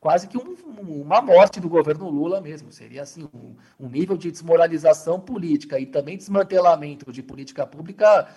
[0.03, 0.53] quase que um-
[1.01, 2.71] uma morte do governo Lula mesmo.
[2.73, 8.27] Seria assim um, um nível de desmoralização política e também desmantelamento de política pública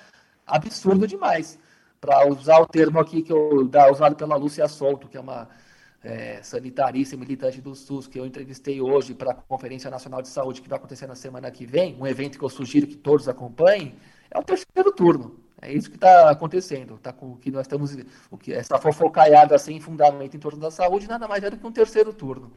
[0.46, 1.58] absurdo demais.
[2.00, 5.48] Para usar o termo aqui que eu da, usado pela Lúcia Solto, que é uma
[6.04, 10.28] é, sanitarista e militante do SUS, que eu entrevistei hoje para a Conferência Nacional de
[10.28, 13.28] Saúde, que vai acontecer na semana que vem, um evento que eu sugiro que todos
[13.28, 13.96] acompanhem,
[14.30, 15.36] é o terceiro turno.
[15.60, 16.98] É isso que está acontecendo.
[16.98, 17.96] Tá com o que nós estamos.
[18.30, 21.66] O que, essa fofocaiada sem fundamento em torno da saúde nada mais é do que
[21.66, 22.52] um terceiro turno.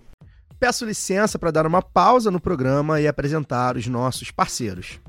[0.59, 4.99] Peço licença para dar uma pausa no programa e apresentar os nossos parceiros.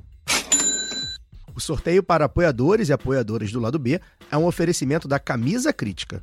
[1.54, 6.22] O sorteio para apoiadores e apoiadoras do lado B é um oferecimento da Camisa Crítica.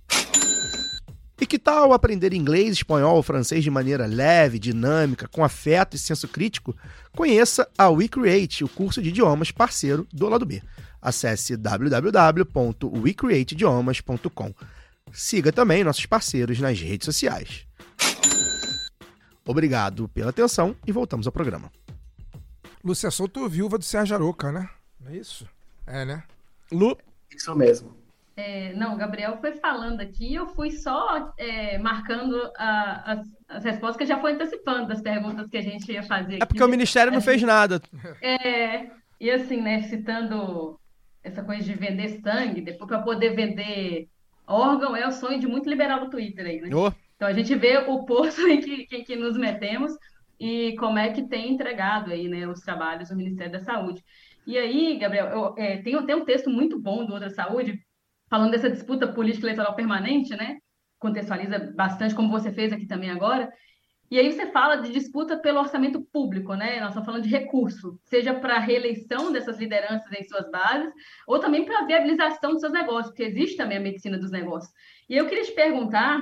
[1.41, 5.99] E que tal aprender inglês, espanhol ou francês de maneira leve, dinâmica, com afeto e
[5.99, 6.77] senso crítico?
[7.13, 10.61] Conheça a WeCreate, o curso de idiomas parceiro do lado B.
[11.01, 14.53] Acesse www.wecreateidiomas.com.
[15.11, 17.65] Siga também nossos parceiros nas redes sociais.
[19.43, 21.71] Obrigado pela atenção e voltamos ao programa.
[22.83, 24.69] Lúcia Souto, viúva do Sérgio Aroca, né?
[24.99, 25.47] Não é isso?
[25.87, 26.21] É, né?
[26.71, 26.95] Lu,
[27.35, 27.99] Isso mesmo.
[28.43, 33.19] É, não, o Gabriel foi falando aqui, eu fui só é, marcando a- as,
[33.57, 36.47] as respostas que já foi antecipando das perguntas que a gente ia fazer é aqui.
[36.47, 37.79] porque o Ministério não fez nada.
[38.21, 38.89] É,
[39.19, 40.79] e assim, né, citando
[41.23, 44.07] essa coisa de vender sangue, depois para poder vender
[44.47, 46.75] órgão, é o sonho de muito liberal do Twitter aí, né?
[46.75, 49.91] Ô, Então a gente vê o poço em que, em que nos metemos
[50.39, 54.03] e como é que tem entregado aí, né, os trabalhos do Ministério da Saúde.
[54.47, 57.79] E aí, Gabriel, eu, é, tem, tem um texto muito bom do Outra Saúde,
[58.31, 60.57] falando dessa disputa política eleitoral permanente, né?
[60.97, 63.51] Contextualiza bastante, como você fez aqui também agora.
[64.09, 66.79] E aí você fala de disputa pelo orçamento público, né?
[66.79, 70.93] Nós estamos falando de recurso, seja para a reeleição dessas lideranças em suas bases,
[71.27, 74.71] ou também para a viabilização dos seus negócios, porque existe também a medicina dos negócios.
[75.09, 76.21] E eu queria te perguntar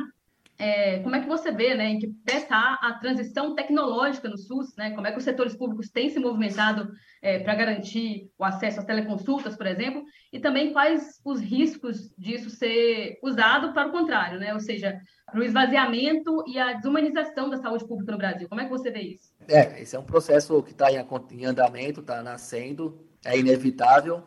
[0.59, 4.75] é, como é que você vê, né, em que está a transição tecnológica no SUS,
[4.77, 4.91] né?
[4.91, 6.91] Como é que os setores públicos têm se movimentado
[7.21, 10.03] é, para garantir o acesso às teleconsultas, por exemplo,
[10.33, 14.53] e também quais os riscos disso ser usado para o contrário, né?
[14.53, 18.49] Ou seja, para o esvaziamento e a desumanização da saúde pública no Brasil.
[18.49, 19.31] Como é que você vê isso?
[19.47, 24.21] É, esse é um processo que está em andamento, está nascendo, é inevitável.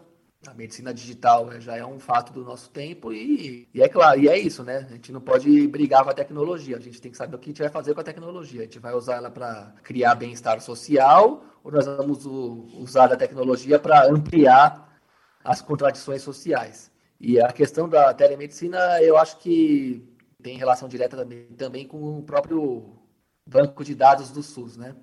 [0.47, 4.19] A medicina digital eh, já é um fato do nosso tempo e, e é claro,
[4.21, 4.79] e é isso, né?
[4.91, 7.51] A gente não pode brigar com a tecnologia, a gente tem que saber o que
[7.51, 8.63] a gente vai fazer com a tecnologia.
[8.63, 13.17] A gente vai usar ela para criar bem-estar social ou nós vamos u- usar a
[13.17, 14.99] tecnologia para ampliar
[15.45, 16.91] as contradições sociais.
[17.21, 20.03] E a questão da telemedicina, eu acho que
[20.43, 22.99] tem relação direta também, também com o próprio
[23.47, 24.97] banco de dados do SUS, né?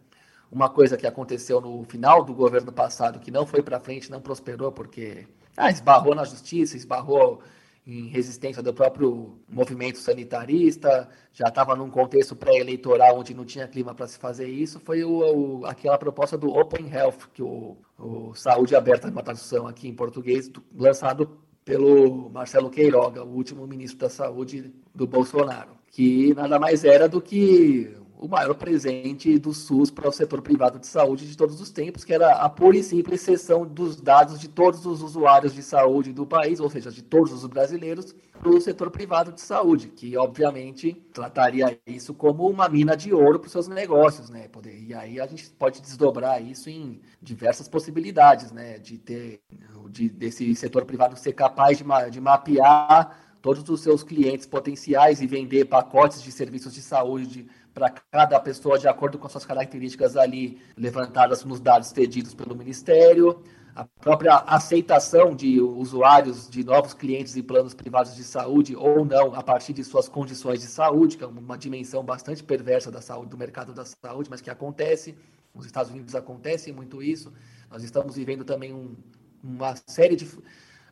[0.51, 4.19] Uma coisa que aconteceu no final do governo passado, que não foi para frente, não
[4.21, 7.41] prosperou, porque ah, esbarrou na justiça, esbarrou
[7.85, 13.95] em resistência do próprio movimento sanitarista, já estava num contexto pré-eleitoral onde não tinha clima
[13.95, 18.33] para se fazer isso, foi o, o- aquela proposta do Open Health, que o, o
[18.35, 23.99] Saúde Aberta, uma tradução aqui em português, do- lançado pelo Marcelo Queiroga, o último ministro
[23.99, 29.89] da Saúde do Bolsonaro, que nada mais era do que o maior presente do SUS
[29.89, 32.83] para o setor privado de saúde de todos os tempos, que era a pura e
[32.83, 37.01] simples cessão dos dados de todos os usuários de saúde do país, ou seja, de
[37.01, 42.67] todos os brasileiros, para o setor privado de saúde, que obviamente trataria isso como uma
[42.67, 44.49] mina de ouro para os seus negócios, né?
[44.65, 48.77] E aí a gente pode desdobrar isso em diversas possibilidades, né?
[48.79, 49.41] De ter
[49.89, 55.27] de, desse setor privado ser capaz de, de mapear todos os seus clientes potenciais e
[55.27, 60.17] vender pacotes de serviços de saúde para cada pessoa de acordo com as suas características
[60.17, 63.41] ali levantadas nos dados pedidos pelo Ministério,
[63.75, 69.33] a própria aceitação de usuários, de novos clientes e planos privados de saúde ou não,
[69.33, 73.29] a partir de suas condições de saúde, que é uma dimensão bastante perversa da saúde,
[73.29, 75.15] do mercado da saúde, mas que acontece.
[75.53, 77.31] Nos Estados Unidos acontece muito isso.
[77.71, 78.95] Nós estamos vivendo também um,
[79.43, 80.27] uma série de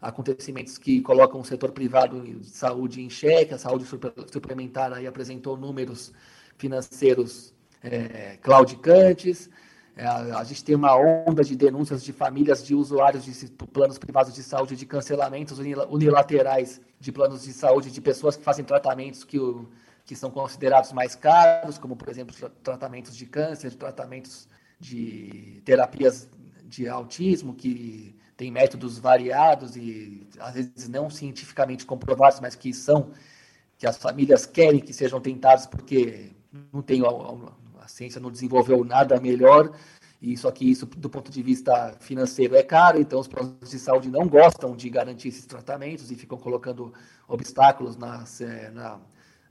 [0.02, 3.86] acontecimentos que colocam o setor privado de saúde em xeque, a saúde
[4.32, 6.14] suplementar aí apresentou números
[6.58, 7.54] financeiros
[7.84, 9.50] é, claudicantes,
[9.96, 14.34] é, a, gente tem uma onda de denúncias de famílias de usuários de planos privados
[14.34, 15.58] de saúde, de cancelamentos
[15.90, 19.68] unilaterais de planos de saúde de pessoas que fazem tratamentos que, o,
[20.06, 24.48] que são considerados mais caros, como, por exemplo, tratamentos de câncer, tratamentos
[24.80, 26.30] de terapias
[26.64, 33.12] de autismo, que tem métodos variados e às vezes não cientificamente comprovados, mas que são
[33.80, 36.32] que as famílias querem que sejam tentados porque
[36.72, 39.72] não tem a, ciência não desenvolveu nada melhor
[40.22, 43.80] e só que isso do ponto de vista financeiro é caro, então os planos de
[43.80, 46.94] saúde não gostam de garantir esses tratamentos e ficam colocando
[47.28, 48.24] obstáculos na,
[48.74, 49.00] na,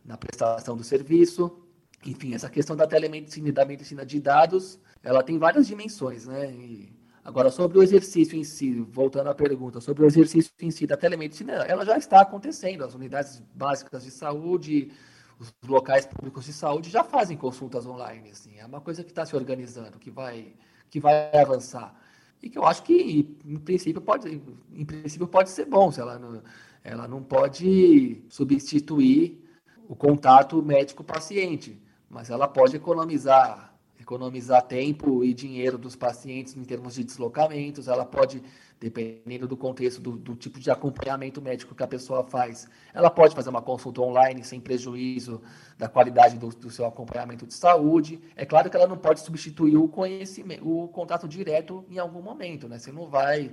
[0.05, 1.63] na prestação do serviço.
[2.05, 6.53] Enfim, essa questão da telemedicina e da medicina de dados, ela tem várias dimensões, né?
[6.53, 6.97] E
[7.27, 10.97] Agora, sobre o exercício em si, voltando à pergunta, sobre o exercício em si da
[10.97, 12.85] telemedicina, ela já está acontecendo.
[12.85, 14.93] As unidades básicas de saúde,
[15.39, 18.31] os locais públicos de saúde já fazem consultas online.
[18.31, 20.55] Assim, é uma coisa que está se organizando, que vai,
[20.91, 21.95] que vai avançar.
[22.43, 25.91] E que eu acho que, em princípio, pode, em princípio, pode ser bom.
[25.91, 26.43] Se ela, não,
[26.85, 29.43] ela não pode substituir
[29.89, 33.66] o contato médico-paciente, mas ela pode economizar
[34.07, 38.41] economizar tempo e dinheiro dos pacientes em termos de deslocamentos, ela pode,
[38.79, 43.35] dependendo do contexto, do, do, tipo de acompanhamento médico que a pessoa faz, ela pode
[43.35, 45.43] fazer uma consulta online sem prejuízo
[45.77, 48.21] da qualidade do, do seu acompanhamento de saúde.
[48.37, 52.69] É claro que ela não pode substituir o conhecimento, o contato direto em algum momento,
[52.69, 52.79] né?
[52.79, 53.53] Você não vai.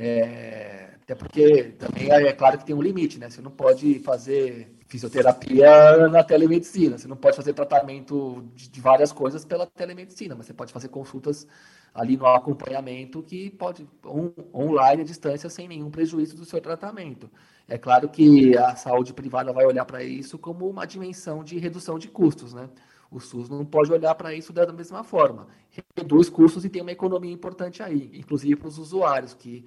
[0.00, 3.28] É, até porque também é, é claro que tem um limite, né?
[3.28, 6.96] Você não pode fazer fisioterapia na telemedicina.
[6.96, 10.88] Você não pode fazer tratamento de, de, várias coisas pela telemedicina, mas você pode fazer
[10.88, 11.48] consultas
[11.92, 17.28] ali no acompanhamento que pode on, online à distância sem nenhum prejuízo do seu tratamento.
[17.66, 21.98] É claro que a saúde privada vai olhar para isso como uma dimensão de redução
[21.98, 22.68] de custos, né?
[23.10, 25.48] O SUS não pode olhar para isso da mesma forma.
[25.96, 29.64] Reduz custos e tem uma economia importante aí, inclusive para os usuários que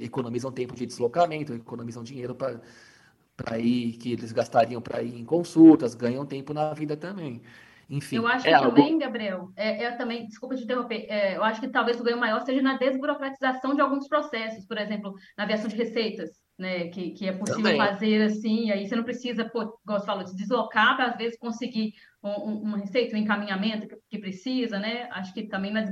[0.00, 5.94] economizam tempo de deslocamento, economizam dinheiro para ir que eles gastariam para ir em consultas,
[5.94, 7.42] ganham tempo na vida também.
[7.92, 8.74] Enfim, eu acho é que algo...
[8.74, 12.16] também, Gabriel, é, é, também, desculpa te interromper, é, eu acho que talvez o ganho
[12.16, 17.10] maior seja na desburocratização de alguns processos, por exemplo, na aviação de receitas, né, que,
[17.10, 17.76] que é possível também.
[17.76, 21.38] fazer assim, aí você não precisa, pô, como você falou, se deslocar para às vezes
[21.38, 21.92] conseguir
[22.22, 25.08] um, um, uma receita, um encaminhamento que, que precisa, né?
[25.10, 25.84] Acho que também na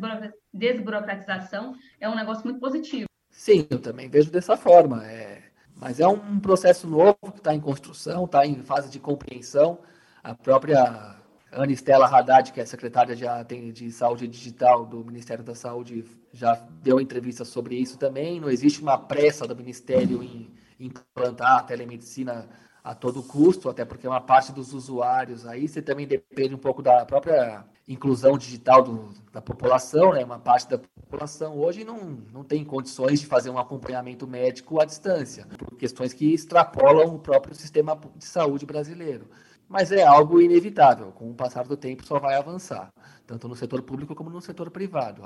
[0.55, 3.10] desburocratização é um negócio muito positivo.
[3.41, 5.03] Sim, eu também vejo dessa forma.
[5.07, 5.41] É,
[5.75, 9.79] mas é um processo novo que está em construção, está em fase de compreensão.
[10.23, 11.17] A própria
[11.51, 16.55] Ana Estela Haddad, que é secretária de, de Saúde Digital do Ministério da Saúde, já
[16.83, 18.39] deu entrevista sobre isso também.
[18.39, 22.47] Não existe uma pressa do Ministério em implantar a telemedicina
[22.83, 26.83] a todo custo, até porque uma parte dos usuários aí você também depende um pouco
[26.83, 30.25] da própria inclusão digital do, da população, né?
[30.25, 31.99] Uma parte da população hoje não,
[32.33, 37.19] não tem condições de fazer um acompanhamento médico à distância, por questões que extrapolam o
[37.19, 39.29] próprio sistema de saúde brasileiro.
[39.69, 42.93] Mas é algo inevitável, com o passar do tempo só vai avançar,
[43.27, 45.23] tanto no setor público como no setor privado.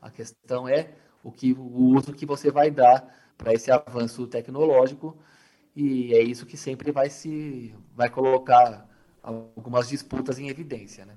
[0.00, 0.90] A questão é
[1.22, 5.16] o, que, o uso que você vai dar para esse avanço tecnológico
[5.74, 8.86] e é isso que sempre vai se vai colocar
[9.22, 11.14] algumas disputas em evidência, né?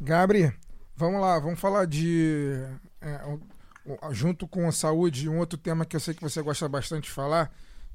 [0.00, 0.52] Gabri,
[0.96, 2.64] vamos lá, vamos falar de
[3.00, 3.20] é,
[4.10, 7.10] junto com a saúde, um outro tema que eu sei que você gosta bastante de
[7.10, 7.52] falar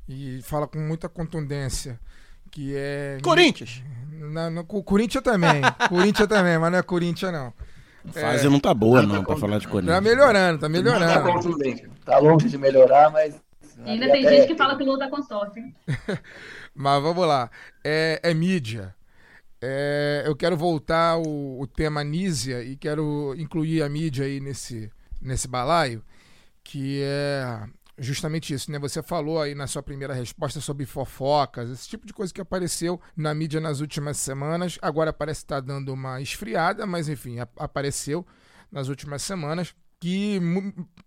[0.08, 2.00] e fala com muita contundência,
[2.52, 3.84] que é Corinthians.
[4.12, 7.54] Não, não, Corinthians também, Corinthians também, mas não é Corinthians não.
[8.08, 9.96] A fase é, não tá boa não, para falar de Corinthians.
[9.96, 11.06] Tá melhorando, tá melhorando.
[11.06, 12.12] Não tá.
[12.12, 13.36] Tá longe de melhorar, mas
[13.86, 15.62] E ainda tem gente que fala que Lula dá consórcio.
[15.62, 15.76] hein?
[16.74, 17.50] Mas vamos lá.
[17.84, 18.96] É, é mídia.
[19.62, 24.92] É, eu quero voltar o, o tema Nízia e quero incluir a mídia aí nesse,
[25.22, 26.04] nesse balaio,
[26.64, 27.64] que é
[27.98, 28.78] justamente isso, né?
[28.80, 33.00] Você falou aí na sua primeira resposta sobre fofocas, esse tipo de coisa que apareceu
[33.16, 34.78] na mídia nas últimas semanas.
[34.82, 38.26] Agora parece estar dando uma esfriada, mas enfim, apareceu
[38.72, 40.40] nas últimas semanas, que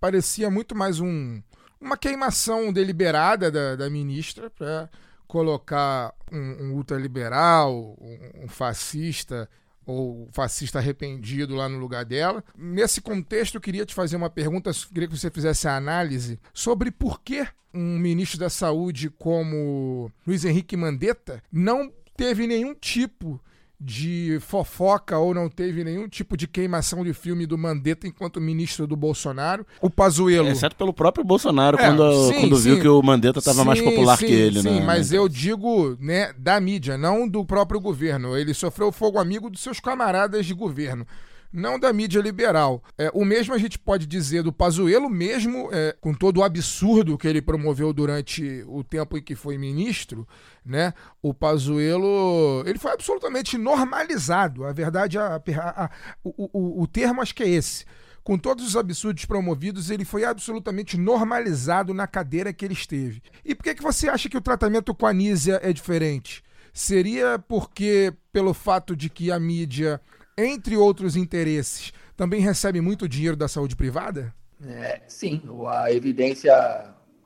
[0.01, 1.43] parecia muito mais um,
[1.81, 4.89] uma queimação deliberada da, da ministra para
[5.27, 9.49] colocar um, um ultraliberal, um, um fascista
[9.87, 12.45] ou fascista arrependido lá no lugar dela.
[12.57, 16.91] Nesse contexto, eu queria te fazer uma pergunta, queria que você fizesse a análise sobre
[16.91, 23.41] por que um ministro da Saúde como Luiz Henrique Mandetta não teve nenhum tipo
[23.81, 28.87] de fofoca ou não teve nenhum tipo de queimação de filme do Mandetta enquanto ministro
[28.87, 29.65] do Bolsonaro.
[29.81, 30.49] O Pazuello...
[30.49, 32.81] Exceto pelo próprio Bolsonaro, É, quando, sim, quando viu sim.
[32.81, 34.85] que o Mandetta estava mais popular sim, que ele, sim, né?
[34.85, 38.37] mas eu digo, né, da mídia, não do próprio governo.
[38.37, 41.07] Ele sofreu fogo amigo dos seus camaradas de governo.
[41.53, 42.83] Não da mídia liberal.
[42.99, 47.17] É, o mesmo a gente pode dizer do Pazuello, mesmo é, com todo o absurdo
[47.17, 50.29] que ele promoveu durante o tempo em que foi ministro,
[50.65, 50.93] né?
[51.23, 54.65] O Pazuello, ele foi absolutamente normalizado.
[54.65, 55.91] A verdade, a- a- a-
[56.23, 57.85] o, o- o termo acho que é esse
[58.25, 63.23] com todos os absurdos promovidos, ele foi absolutamente normalizado na cadeira que ele esteve.
[63.43, 66.43] E por que, que você acha que o tratamento com a Nízia é diferente?
[66.71, 69.99] Seria porque, pelo fato de que a mídia,
[70.39, 74.35] entre outros interesses, também recebe muito dinheiro da saúde privada?
[74.65, 76.53] É, sim, a evidência,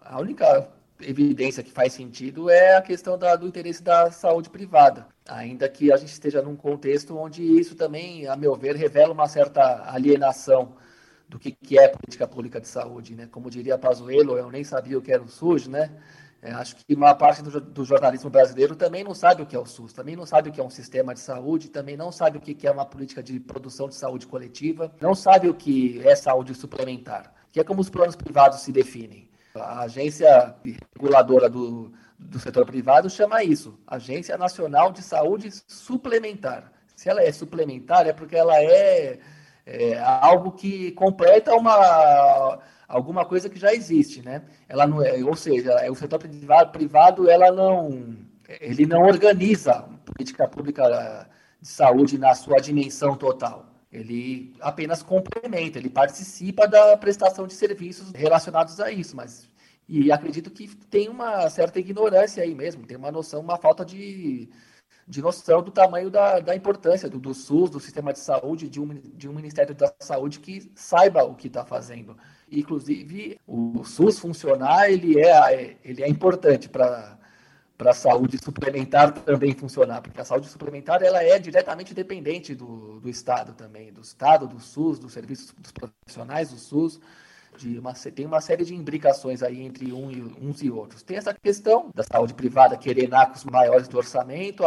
[0.03, 0.69] a única
[1.01, 5.91] evidência que faz sentido é a questão da- do interesse da saúde privada, ainda que
[5.93, 10.77] a gente esteja num contexto onde isso também, a meu ver, revela uma certa alienação
[11.29, 13.27] do que, que é política pública de saúde, né?
[13.31, 15.91] Como diria Pazuello, eu nem sabia o que era o SUS, né?
[16.43, 19.59] É, acho que uma parte do, do jornalismo brasileiro também não sabe o que é
[19.59, 22.37] o SUS, também não sabe o que é um sistema de saúde, também não sabe
[22.37, 26.03] o que que é uma política de produção de saúde coletiva, não sabe o que
[26.05, 29.31] é saúde suplementar, que é como os planos privados se definem.
[29.55, 30.57] A agência
[30.97, 36.73] reguladora do, do setor privado chama isso, Agência Nacional de Saúde Suplementar.
[36.97, 39.21] Se ela é suplementar, é porque ela é,
[39.65, 42.59] é algo que completa uma
[42.93, 44.43] alguma coisa que já existe, né?
[44.69, 48.17] Ela não é, ou seja, o setor privado, privado ela não,
[48.61, 51.27] ele não organiza política pública
[51.61, 53.67] de saúde na sua dimensão total.
[53.91, 59.51] Ele apenas complementa, ele participa da prestação de serviços relacionados a isso, mas
[59.89, 64.49] e acredito que tem uma certa ignorância aí mesmo, tem uma noção, uma falta de,
[65.07, 68.81] de noção do tamanho da, da importância do, do SUS, do sistema de saúde, de
[68.81, 72.17] um, de um Ministério da Saúde que saiba o que está fazendo.
[72.53, 77.19] Inclusive, o SUS funcionar, ele é, ele é importante para
[77.83, 83.01] para a saúde suplementar também funcionar, porque a saúde suplementar ela é diretamente dependente do,
[83.01, 87.01] do Estado também, do Estado, do SUS, dos serviços dos profissionais do SUS,
[87.79, 91.03] uma, tem uma série de imbricações aí entre um e, uns e outros.
[91.03, 94.63] Tem essa questão da saúde privada querer nacos maiores do orçamento,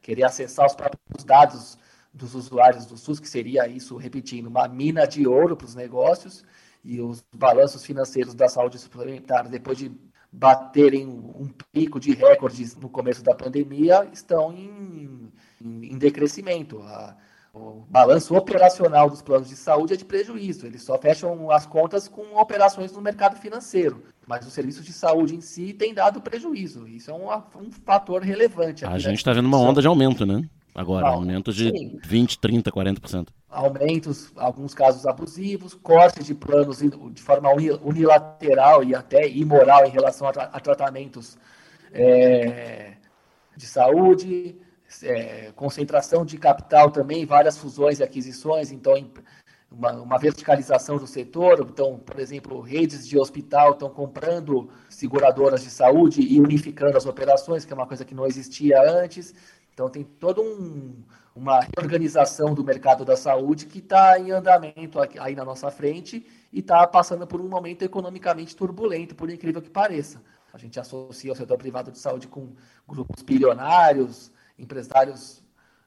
[0.00, 1.78] querer acessar os próprios dados
[2.12, 6.42] dos usuários do SUS, que seria isso, repetindo, uma mina de ouro para os negócios,
[6.84, 9.92] e os balanços financeiros da saúde suplementar, depois de
[10.32, 16.80] baterem um pico de recordes no começo da pandemia, estão em, em, em decrescimento.
[16.82, 17.16] A,
[17.52, 22.06] o balanço operacional dos planos de saúde é de prejuízo, eles só fecham as contas
[22.06, 26.86] com operações no mercado financeiro, mas os serviços de saúde em si têm dado prejuízo.
[26.86, 27.28] Isso é um,
[27.60, 28.84] um fator relevante.
[28.84, 30.48] A gente está vendo uma onda de aumento, né?
[30.80, 31.98] Agora, Ah, aumento de sim.
[32.04, 33.28] 20, 30, 40%.
[33.50, 39.90] aumentos, alguns casos abusivos, cortes de planos de forma uni- unilateral e até imoral em
[39.90, 41.36] relação a, tra- a tratamentos
[41.92, 42.92] é,
[43.56, 44.56] de saúde,
[45.02, 49.10] é, concentração de capital também, várias fusões e aquisições, então em-
[49.70, 51.60] uma, uma verticalização do setor.
[51.70, 57.64] Então, por exemplo, redes de hospital estão comprando seguradoras de saúde e unificando as operações,
[57.64, 59.32] que é uma coisa que não existia antes.
[59.72, 61.02] Então, tem toda um,
[61.34, 66.60] uma reorganização do mercado da saúde que está em andamento aí na nossa frente e
[66.60, 70.22] está passando por um momento economicamente turbulento, por incrível que pareça.
[70.52, 72.48] A gente associa o setor privado de saúde com
[72.86, 75.42] grupos bilionários, empresários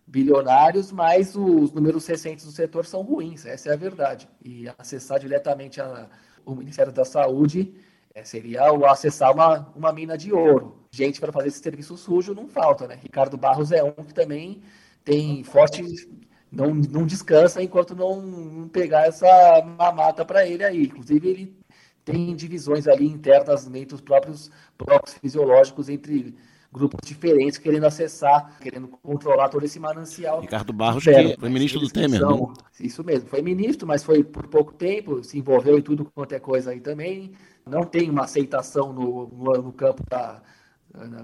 [0.08, 4.28] bilionários, mas os números recentes do setor são ruins, essa é a verdade.
[4.44, 6.08] E acessar diretamente a-
[6.46, 7.74] o Ministério da Saúde
[8.14, 10.86] eh, seria o acessar uma, uma mina de ouro.
[10.92, 12.96] Gente para fazer esse serviço sujo não falta, né?
[13.02, 14.62] Ricardo Barros é um que também
[15.04, 15.84] tem forte.
[16.52, 19.28] Não, não descansa enquanto não, não pegar essa
[19.78, 20.84] mamata para ele aí.
[20.84, 21.58] Inclusive, ele
[22.06, 26.36] tem divisões ali internas entre os próprios blocos fisiológicos entre
[26.74, 30.42] grupos diferentes querendo acessar, querendo controlar todo esse manancial.
[30.42, 32.28] Ricardo Barros, que foi ministro do Temer, né?
[32.28, 36.34] são- Isso mesmo, foi ministro, mas foi por pouco tempo, se envolveu em tudo quanto
[36.34, 37.32] é coisa aí também.
[37.66, 40.42] Não tem uma aceitação no, no, no campo da,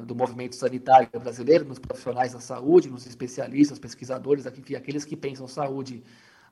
[0.06, 5.48] do movimento sanitário brasileiro, nos profissionais da saúde, nos especialistas, pesquisadores, enfim, aqueles que pensam
[5.48, 6.04] saúde.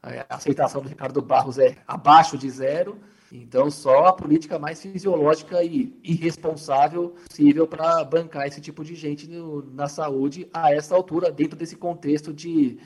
[0.02, 2.98] A aceitação do Ricardo Barros é abaixo de zero.
[3.32, 9.28] Então, só a política mais fisiológica e irresponsável possível para bancar esse tipo de gente
[9.28, 12.78] no- na saúde a essa altura, dentro desse contexto de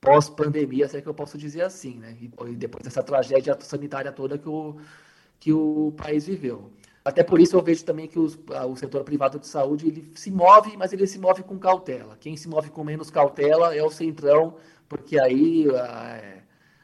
[0.00, 2.16] pós-pandemia, se é que eu posso dizer assim, né?
[2.20, 4.76] E, e depois dessa tragédia sanitária toda que o,
[5.38, 6.70] que o país viveu.
[7.04, 10.10] Até por isso eu vejo também que os- a- o setor privado de saúde ele
[10.14, 12.16] se move, mas ele se move com cautela.
[12.18, 14.56] Quem se move com menos cautela é o centrão,
[14.88, 16.39] porque aí ah, é,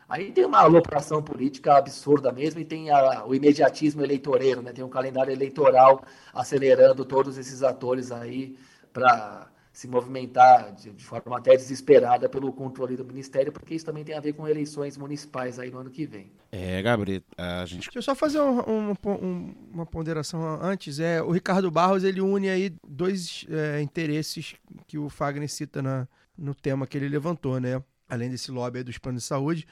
[0.09, 4.73] Aí tem uma alopração política absurda mesmo e tem a- o imediatismo eleitoreiro, né?
[4.73, 6.03] Tem um calendário eleitoral
[6.33, 8.57] acelerando todos esses atores aí
[8.93, 14.05] para se movimentar de, de forma até desesperada pelo controle do ministério, porque isso também
[14.05, 16.33] tem a ver com eleições municipais aí no ano que vem.
[16.51, 17.83] É, Gabriel, a gente.
[17.83, 20.99] Deixa eu só fazer um- um- um- uma ponderação antes.
[20.99, 24.55] É, o Ricardo Barros ele une aí dois é, interesses
[24.87, 27.83] que o Fagner cita na, no tema que ele levantou, né?
[28.09, 29.67] Além desse lobby aí dos planos de saúde,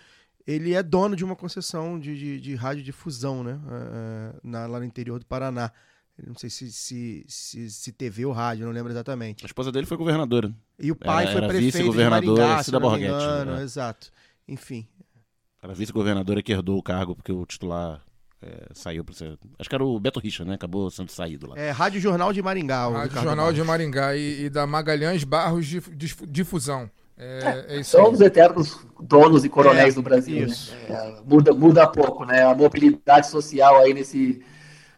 [0.46, 3.58] ele é dono de uma concessão de, de, de radiodifusão, né?
[3.70, 5.70] É, na- lá no interior do Paraná.
[6.16, 9.44] Eu Não sei se, se, se, se TV ou rádio, não lembro exatamente.
[9.44, 10.54] A esposa dele foi governadora.
[10.78, 13.56] E o pai Era- foi era prefeito de Maringá, se Cida não Borghetti, engano.
[13.56, 13.62] né?
[13.62, 14.10] Exato.
[14.46, 14.86] Enfim,
[15.62, 18.00] Era vice-governadora que herdou o cargo porque o titular
[18.42, 19.38] é, saiu para ser.
[19.58, 20.54] Acho que era o Beto Richa, né?
[20.54, 21.58] Acabou sendo saído lá.
[21.58, 22.86] é Rádio Jornal de Maringá.
[22.86, 23.58] o Rádio Ricardo Jornal Barros.
[23.60, 26.88] de Maringá e, e da Magalhães Barros de Dif- Difusão.
[27.16, 28.12] É, é isso São aí.
[28.12, 30.58] os eternos donos e coronéis É, do Brasil, né?
[30.70, 32.42] É, muda, muda pouco, né?
[32.42, 34.42] A mobilidade social aí nesse,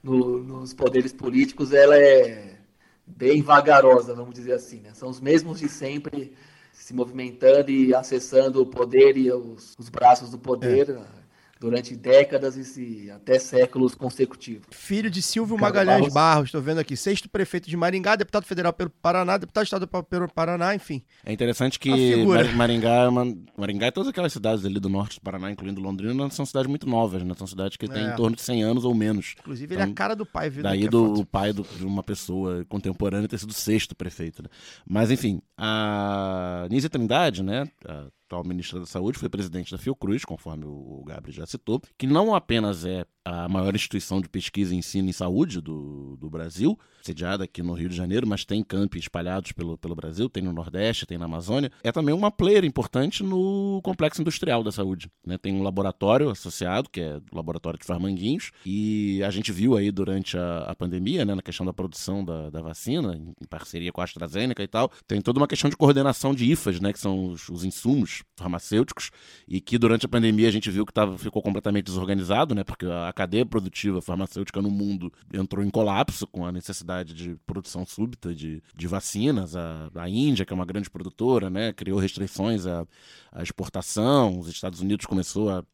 [0.02, 2.58] no- nos poderes políticos, ela é
[3.06, 4.94] bem vagarosa, vamos dizer assim, né?
[4.94, 6.34] São os mesmos de sempre
[6.72, 11.25] se movimentando e acessando o poder e os, os braços do poder É.
[11.58, 14.66] durante décadas e se- até séculos consecutivos.
[14.70, 16.14] Filho de Silvio Ricardo Magalhães Barros.
[16.14, 16.96] Barros, estou vendo aqui.
[16.96, 21.02] Sexto prefeito de Maringá, deputado federal pelo Paraná, deputado estadual pelo Paraná, enfim.
[21.24, 25.18] É interessante A que Maringá, é uma- Maringá e todas aquelas cidades ali do norte
[25.18, 27.34] do Paraná, incluindo Londrina, são cidades muito novas, né?
[27.36, 28.12] São cidades que têm É.
[28.12, 29.34] em torno de 100 anos ou menos.
[29.40, 30.62] Inclusive, ele é a Então, cara do pai, viu?
[30.62, 31.26] Daí a do foto.
[31.26, 34.42] pai do- de uma pessoa contemporânea ter sido sexto prefeito.
[34.42, 34.48] Né?
[34.86, 40.24] Mas, enfim, a Nízia Trindade, né, a atual ministra da Saúde, foi presidente da Fiocruz,
[40.24, 44.78] conforme o Gabriel já citou, que não apenas é a maior instituição de pesquisa e
[44.78, 49.00] ensino em saúde do, do Brasil, sediada aqui no Rio de Janeiro, mas tem campi
[49.00, 53.24] espalhados pelo, pelo Brasil, tem no Nordeste, tem na Amazônia, é também uma player importante
[53.24, 55.10] no complexo industrial da saúde.
[55.26, 55.36] Né?
[55.36, 59.90] Tem um laboratório associado, que é o Laboratório de Farmanguinhos, e a gente viu aí
[59.90, 64.00] durante a, a pandemia, né, na questão da produção da, da vacina, em, parceria com
[64.00, 67.26] a AstraZeneca e tal, tem toda uma questão de coordenação de IFAs, né, que são
[67.26, 69.10] os, os insumos farmacêuticos,
[69.48, 72.86] e que durante a pandemia a gente viu que tava, ficou completamente desorganizado, né, porque
[72.86, 78.34] a cadeia produtiva farmacêutica no mundo entrou em colapso com a necessidade de produção súbita
[78.34, 79.56] de, de vacinas.
[79.56, 82.86] A, a Índia, que é uma grande produtora, né, criou restrições à,
[83.32, 85.64] à exportação, os Estados Unidos começou a,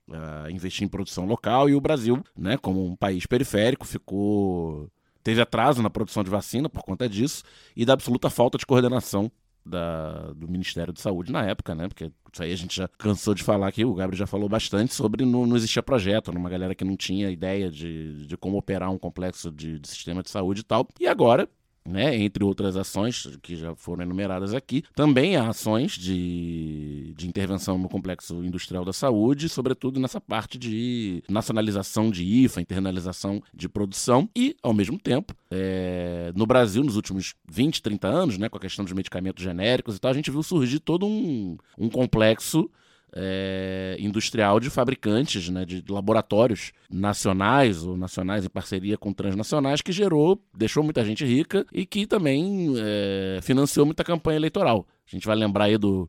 [0.45, 4.88] a investir em produção local, e o Brasil, né, como um país periférico, ficou
[5.24, 7.43] teve atraso na produção de vacina por conta disso
[7.76, 9.30] e da absoluta falta de coordenação
[9.64, 11.88] da- do Ministério de Saúde na época, né?
[11.88, 14.94] Porque isso aí a gente já cansou de falar aqui, o Gabriel já falou bastante
[14.94, 18.90] sobre não, não existia projeto, numa galera que não tinha ideia de, de como operar
[18.90, 20.86] um complexo de, de sistema de saúde e tal.
[21.00, 21.48] E agora,
[21.85, 27.76] né, entre outras ações que já foram enumeradas aqui, também há ações de, de intervenção
[27.78, 34.28] no complexo industrial da saúde, sobretudo nessa parte de nacionalização de IFA, internalização de produção
[34.37, 38.61] e, ao mesmo tempo, é, no Brasil, nos últimos 20, 30 anos, né, com a
[38.61, 42.70] questão dos medicamentos genéricos e tal, a gente viu surgir todo um, um complexo
[43.14, 49.92] é, industrial de fabricantes, né, de laboratórios nacionais ou nacionais em parceria com transnacionais, que
[49.92, 54.86] gerou, deixou muita gente rica e que também é, financiou muita campanha eleitoral.
[55.06, 56.08] A gente vai lembrar aí do,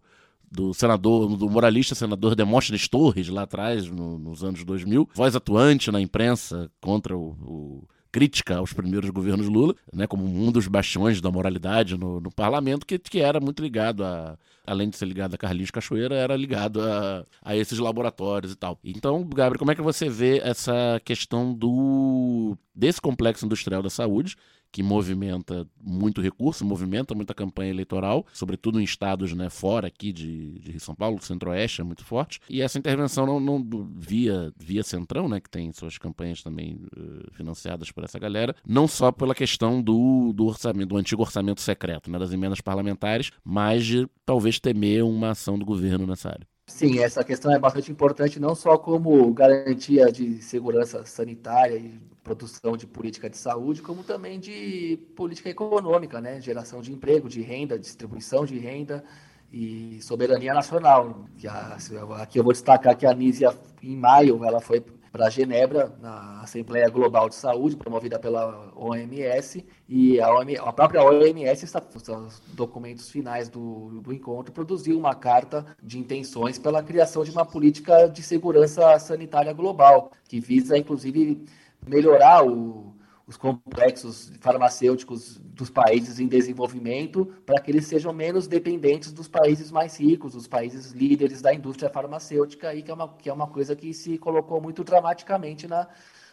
[0.50, 5.92] do senador, do moralista senador Demóstenes Torres, lá atrás, no- nos anos 2000, voz atuante
[5.92, 11.20] na imprensa contra o, o- crítica aos primeiros governos Lula, né, como um dos bastiões
[11.20, 14.38] da moralidade no, no parlamento, que, que era muito ligado a,
[14.68, 18.78] além de ser ligado a Carlinhos Cachoeira, era ligado a, a esses laboratórios e tal.
[18.84, 24.36] Então, Gabriel, como é que você vê essa questão do desse complexo industrial da saúde,
[24.74, 30.60] que movimenta muito recurso, movimenta muita campanha eleitoral, sobretudo em estados né, fora aqui de,
[30.60, 32.40] de São Paulo, centro-oeste é muito forte.
[32.50, 37.32] E essa intervenção não, não via, via Centrão, né, que tem suas campanhas também uh,
[37.34, 42.10] financiadas por essa galera, não só pela questão do, do orçamento, do antigo orçamento secreto,
[42.10, 46.48] né, das emendas parlamentares, mas de talvez temer uma ação do governo nessa área.
[46.74, 52.76] Sim, essa questão é bastante importante, não só como garantia de segurança sanitária e produção
[52.76, 56.42] de política de saúde, como também de política econômica, né?
[56.42, 59.04] Geração de emprego, de renda, distribuição de renda
[59.52, 61.26] e soberania nacional.
[61.38, 64.84] Que aqui eu vou destacar que a Nízia, em maio, ela foi
[65.14, 71.04] para Genebra, na Assembleia Global de Saúde, promovida pela OMS, e a, OMS, a própria
[71.04, 77.30] OMS, os documentos finais do, do encontro, produziu uma carta de intenções pela criação de
[77.30, 81.46] uma política de segurança sanitária global, que visa, inclusive,
[81.86, 82.96] melhorar o,
[83.26, 89.72] os complexos farmacêuticos dos países em desenvolvimento para que eles sejam menos dependentes dos países
[89.72, 93.48] mais ricos, dos países líderes da indústria farmacêutica, aí, que, é uma, que é uma
[93.48, 95.88] coisa que se colocou muito dramaticamente na,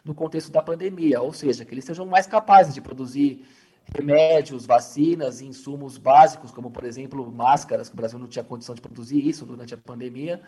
[0.05, 3.45] no contexto da pandemia, ou seja, que eles sejam mais capazes de produzir
[3.95, 8.81] remédios, vacinas, insumos básicos, como, por exemplo, máscaras, que o Brasil não tinha condição de
[8.81, 10.41] produzir isso durante a pandemia,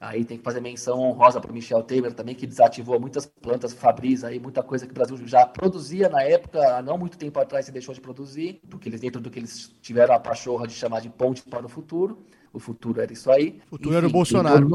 [0.00, 3.72] Aí tem que fazer menção honrosa para o Michel Temer também, que desativou muitas plantas
[3.72, 7.38] Fabris, aí, muita coisa que o Brasil já produzia na época, há não muito tempo
[7.38, 10.66] atrás, e deixou de produzir, do que eles, dentro do que eles tiveram a pachorra
[10.66, 12.18] de chamar de ponte para o futuro.
[12.52, 13.60] O futuro era isso aí.
[13.66, 14.68] O futuro Enfim, era o Bolsonaro.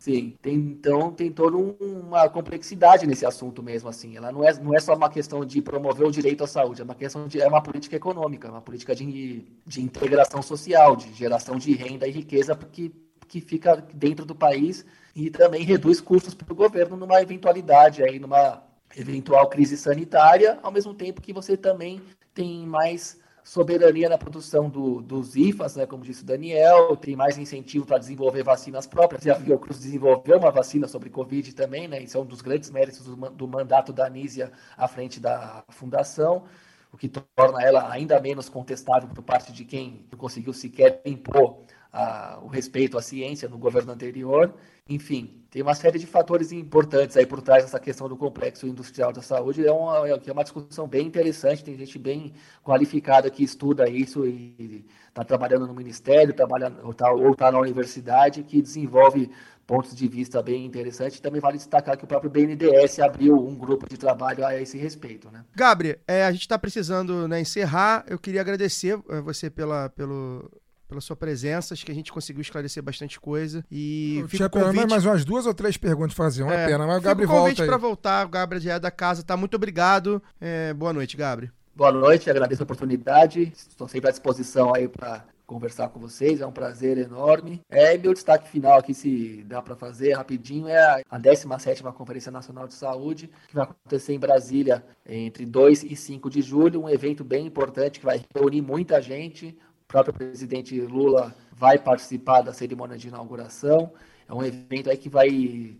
[0.00, 4.16] Sim, tem, então tem toda um, uma complexidade nesse assunto mesmo, assim.
[4.16, 6.84] Ela não é, não é só uma questão de promover o direito à saúde, é
[6.84, 11.58] uma questão de é uma política econômica, uma política de, de integração social, de geração
[11.58, 12.90] de renda e riqueza, porque
[13.30, 18.18] que fica dentro do país e também reduz custos para o governo numa eventualidade aí,
[18.18, 18.60] numa
[18.96, 22.02] eventual crise sanitária, ao mesmo tempo que você também
[22.34, 27.38] tem mais soberania na produção do, dos IFAs, né, como disse o Daniel, tem mais
[27.38, 29.24] incentivo para desenvolver vacinas próprias.
[29.24, 32.68] E a Fiocruz desenvolveu uma vacina sobre Covid também, né, isso é um dos grandes
[32.68, 36.44] méritos do, do mandato da Anísia à frente da fundação,
[36.92, 41.60] o que torna ela ainda menos contestável por parte de quem conseguiu sequer impor
[41.92, 44.54] a, o respeito à ciência no governo anterior.
[44.88, 49.12] Enfim, tem uma série de fatores importantes aí por trás dessa questão do complexo industrial
[49.12, 49.64] da saúde.
[49.64, 52.32] É uma, é uma discussão bem interessante, tem gente bem
[52.62, 58.42] qualificada que estuda isso e está trabalhando no ministério, trabalha, ou está tá na universidade,
[58.42, 59.30] que desenvolve
[59.66, 61.20] pontos de vista bem interessantes.
[61.20, 65.30] Também vale destacar que o próprio BNDES abriu um grupo de trabalho a esse respeito.
[65.30, 65.44] Né?
[65.54, 68.04] Gabriel, é, a gente está precisando né, encerrar.
[68.08, 70.50] Eu queria agradecer é, você pela, pelo,
[70.90, 71.72] pela sua presença.
[71.72, 73.64] Acho que a gente conseguiu esclarecer bastante coisa.
[73.70, 74.86] E eu tinha convite...
[74.90, 76.86] mais umas duas ou três perguntas fazer, uma é, pena.
[76.86, 78.26] Mas o Gabriel volta convite para voltar.
[78.26, 79.36] O Gabriel já é da casa, tá?
[79.36, 80.22] Muito obrigado.
[80.40, 81.52] É, boa noite, Gabriel.
[81.74, 83.52] Boa noite, agradeço a oportunidade.
[83.54, 87.60] Estou sempre à disposição aí para conversar com vocês, é um prazer enorme.
[87.68, 92.68] É, meu destaque final aqui, se dá para fazer rapidinho, é a 17ª Conferência Nacional
[92.68, 97.24] de Saúde, que vai acontecer em Brasília entre 2 e 5 de julho, um evento
[97.24, 99.58] bem importante que vai reunir muita gente,
[99.90, 103.92] próprio presidente Lula vai participar da cerimônia de inauguração.
[104.28, 105.76] É um evento aí que vai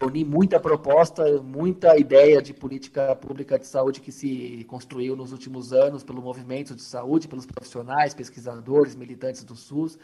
[0.00, 5.74] reunir muita proposta, muita ideia de política pública de saúde que se construiu nos últimos
[5.74, 9.98] anos pelo movimento de saúde, pelos profissionais, pesquisadores, militantes do SUS.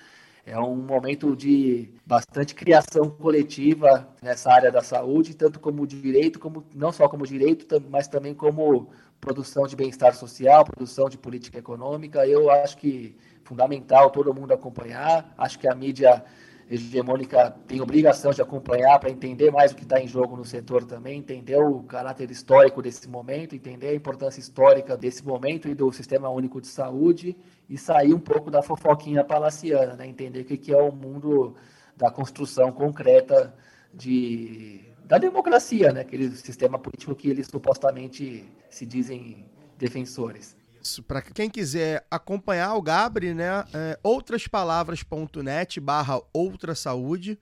[0.44, 6.64] É um momento de bastante criação coletiva nessa área da saúde, tanto como direito, como
[6.74, 12.26] não só como direito, mas também como produção de bem-estar social, produção de política econômica.
[12.26, 13.16] Eu acho que
[13.46, 15.32] fundamental todo mundo acompanhar.
[15.38, 16.24] Acho que a mídia
[16.68, 20.84] hegemônica tem obrigação de acompanhar para entender mais o que está em jogo no setor
[20.84, 25.92] também, entender o caráter histórico desse momento, entender a importância histórica desse momento e do
[25.92, 27.36] Sistema Único de Saúde
[27.68, 30.06] e sair um pouco da fofoquinha palaciana, né?
[30.06, 31.54] entender o que é o mundo
[31.96, 33.54] da construção concreta
[33.94, 36.00] de, da democracia, né?
[36.00, 39.46] aquele sistema político que eles supostamente se dizem
[39.78, 40.55] defensores.
[40.86, 43.64] Isso, para quem quiser acompanhar o Gabri, né?
[43.74, 47.36] É, outraspalavras.net barra outra saúde.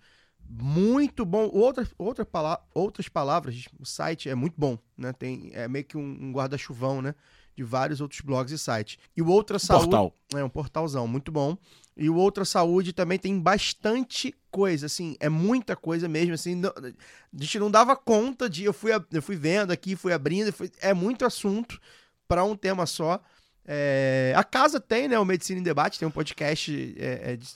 [0.48, 1.50] Muito bom.
[1.52, 5.12] Outra, outra pala outras palavras, o site é muito bom, né?
[5.12, 7.14] Tem, é meio que um, um guarda-chuvão, né?
[7.54, 8.98] De vários outros blogs e sites.
[9.14, 9.90] E o Outra Saúde.
[9.90, 10.14] Portal.
[10.34, 11.56] É um portalzão, muito bom.
[11.96, 16.54] E o Outra Saúde também tem bastante coisa, assim, é muita coisa mesmo, assim.
[16.56, 18.64] Não, a gente não dava conta de.
[18.64, 21.78] Eu fui, eu fui vendo aqui, fui abrindo, fui, é muito assunto
[22.26, 23.22] para um tema só.
[23.66, 27.46] É, a casa tem, né, o Medicina em Debate, tem um podcast é, é, de,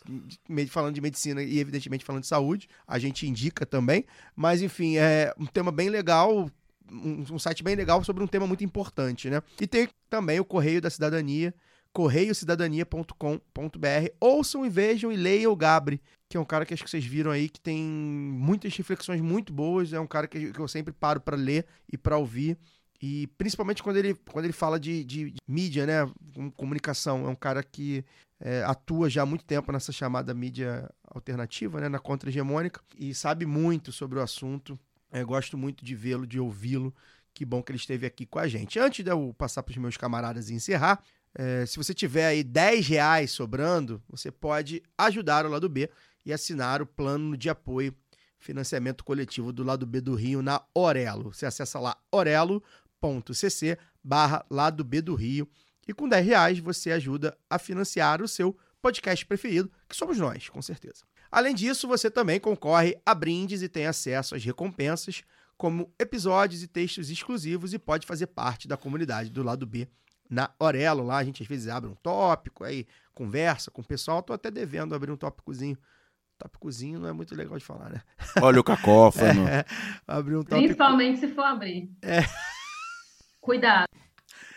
[0.49, 2.69] de, falando de medicina e, evidentemente, falando de saúde.
[2.87, 4.05] A gente indica também.
[4.35, 6.51] Mas, enfim, é um tema bem legal.
[6.91, 9.43] um, um site bem legal sobre um tema muito importante, né?
[9.61, 11.55] E tem também o Correio da Cidadania,
[11.93, 14.13] correiocidadania.com.br.
[14.21, 17.05] Ouçam e vejam e leiam o Gabri, que é um cara que acho que vocês
[17.05, 20.93] viram aí, que tem muitas reflexões muito boas, é um cara que, que eu sempre
[20.93, 22.57] paro para ler e para ouvir.
[23.01, 26.11] E principalmente quando ele, quando ele fala de, de, de mídia, né?
[26.35, 27.27] com- Comunicação.
[27.27, 28.05] É um cara que
[28.41, 31.89] é, atua já há muito tempo nessa chamada mídia alternativa, né?
[31.89, 32.81] Na contra-hegemônica.
[32.99, 34.79] E sabe muito sobre o assunto.
[35.13, 36.93] É, gosto muito de vê-lo, de ouvi-lo.
[37.33, 38.79] Que bom que ele esteve aqui com a gente.
[38.81, 41.01] Antes de eu passar para os meus camaradas e encerrar,
[41.35, 45.89] é, se você tiver aí 10 reais sobrando, você pode ajudar o lado B
[46.27, 47.95] e assinar o plano de apoio
[48.41, 51.33] financiamento coletivo do lado B do Rio na Orelo.
[51.33, 51.97] Você acessa lá
[53.03, 55.49] orelo.cc barra lado B do Rio
[55.87, 60.49] e com 10 reais você ajuda a financiar o seu podcast preferido, que somos nós,
[60.49, 61.05] com certeza.
[61.31, 65.23] Além disso, você também concorre a brindes e tem acesso às recompensas,
[65.57, 69.89] como episódios e textos exclusivos e pode fazer parte da comunidade do lado B
[70.31, 71.05] na Orelo.
[71.05, 74.23] Lá a gente às vezes abre um tópico, aí conversa com o pessoal.
[74.23, 75.77] Tô até devendo abrir um tópicozinho.
[76.39, 78.01] Tópicozinho não é muito legal de falar, né?
[78.41, 79.45] Olha o cacófano.
[79.49, 79.65] É,
[80.07, 80.61] abrir um tópico.
[80.61, 81.91] Principalmente se for abrir.
[82.01, 82.21] É.
[83.49, 83.87] Cuidado.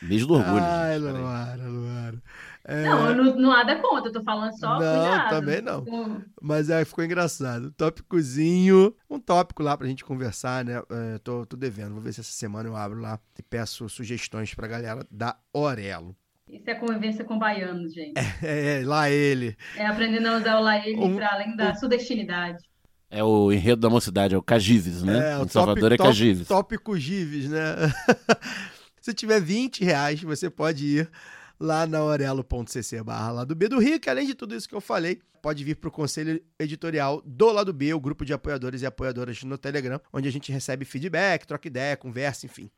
[0.02, 0.62] Mês do orgulho.
[0.62, 1.12] Ai, gente.
[1.12, 2.22] Luara, Luara.
[2.66, 5.30] É, Não, eu não, não nada contra, eu tô falando só Não, cuidado.
[5.30, 5.86] também não.
[5.86, 7.72] Com- Mas é, ficou engraçado.
[7.72, 8.94] Tópicozinho.
[9.10, 10.82] Um tópico lá pra gente conversar, né?
[10.92, 11.94] É, tô, tô devendo.
[11.94, 16.16] Vou ver se essa semana eu abro lá e peço sugestões pra galera da Orelo.
[16.50, 18.14] Isso é convivência com baianos, gente.
[18.44, 19.56] É, lá ele.
[19.78, 22.62] É aprendendo a usar o laele Um- para além da sudestinidade.
[23.10, 25.38] É o enredo da mocidade, é o Cagives, né?
[25.38, 26.48] o em Salvador tópico- é Cagives.
[26.48, 27.60] Tópico Gives, né?
[29.02, 31.12] Se tiver 20 reais, você pode ir
[31.60, 34.76] lá na orelo.cc barra lá do B do Rio, que além de tudo isso que
[34.76, 38.84] eu falei, pode vir para o conselho editorial do lado B, o grupo de apoiadores
[38.84, 42.70] e apoiadoras no Telegram, onde a gente recebe feedback, troca ideia, conversa, enfim.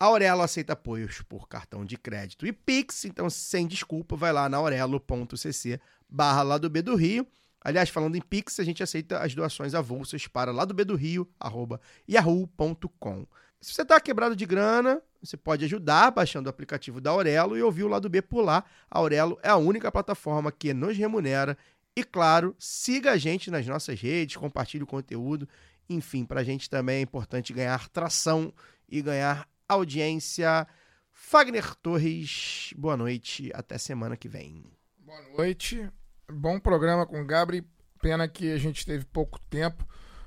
[0.00, 4.48] A Aurelo aceita apoios por cartão de crédito e Pix, então sem desculpa, vai lá
[4.48, 7.24] na aurelo.cc barra lá do B do Rio.
[7.60, 10.96] Aliás, falando em Pix, a gente aceita as doações avulsas para lá do B do
[10.96, 13.26] Rio, arroba yahoo.com.
[13.62, 17.62] Se você está quebrado de grana, você pode ajudar baixando o aplicativo da Aurelo e
[17.62, 18.64] ouvir o lado B por lá.
[18.90, 21.56] A Aurelo é a única plataforma que nos remunera.
[21.94, 25.48] E claro, siga a gente nas nossas redes, compartilhe o conteúdo.
[25.88, 28.52] Enfim, para a gente também é importante ganhar tração
[28.88, 30.66] e ganhar audiência.
[31.12, 34.64] Fagner Torres, boa noite, até semana que vem.
[34.98, 35.88] Boa noite.
[36.28, 37.64] Bom programa com o Gabri.
[38.00, 39.86] Pena que a gente teve pouco tempo,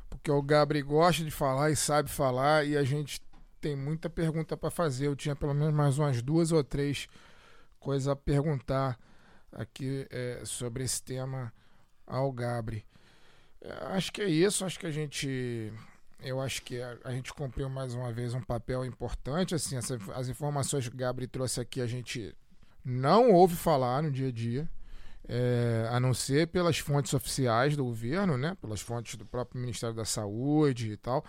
[0.10, 3.25] porque o Gabri gosta de falar e sabe falar e a gente
[3.62, 5.08] tem muita pergunta para fazer.
[5.08, 7.08] Eu tinha pelo menos mais umas duas ou três
[7.80, 9.00] coisas a perguntar
[9.52, 11.54] aqui é, sobre esse tema
[12.06, 12.86] ao Gabri.
[13.62, 14.66] É, Acho que é isso.
[14.66, 15.72] Acho que a gente.
[16.22, 19.54] Eu acho que a, a gente cumpriu mais uma vez um papel importante.
[19.56, 22.36] Assim, essa- as informações que o Gabri trouxe aqui a gente
[22.84, 24.70] não ouve falar no dia a dia.
[25.28, 28.56] É, a não ser pelas fontes oficiais do governo, né?
[28.62, 31.26] Pelas fontes do próprio Ministério da Saúde e tal.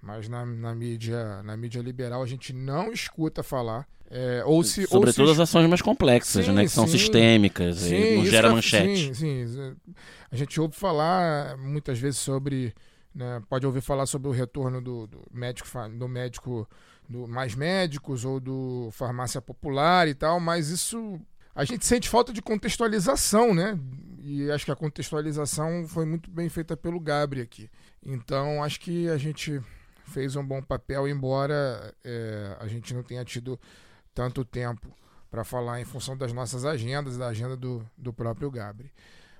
[0.00, 3.86] Mas na, na mídia, na mídia liberal a gente não escuta falar.
[4.08, 6.62] É, ou se, ou se Sobretudo as ações mais complexas, Sim, né?
[6.62, 6.96] Que são sim.
[6.96, 9.14] sistêmicas e não gera eu- manchete.
[9.16, 9.76] Sim, sim.
[10.30, 12.72] A gente ouve falar muitas vezes sobre.
[13.12, 15.68] né, pode ouvir falar sobre o retorno do, do médico,
[15.98, 16.68] do médico,
[17.08, 21.18] do mais médicos ou do farmácia popular e tal, mas isso.
[21.52, 23.76] A gente sente falta de contextualização, né?
[24.22, 27.68] E acho que a contextualização foi muito bem feita pelo Gabri aqui.
[28.04, 29.60] Então, acho que a gente
[30.06, 33.58] fez um bom papel, embora é, a gente não tenha tido
[34.14, 34.88] tanto tempo
[35.30, 38.90] para falar em função das nossas agendas, da agenda do, do próprio Gabri.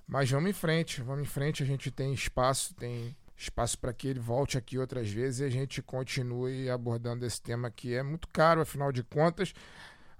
[0.06, 4.08] Mas vamos em frente, vamos em frente, a gente tem espaço, tem espaço para que
[4.08, 8.28] ele volte aqui outras vezes e a gente continue abordando esse tema que é muito
[8.28, 9.52] caro, afinal de contas,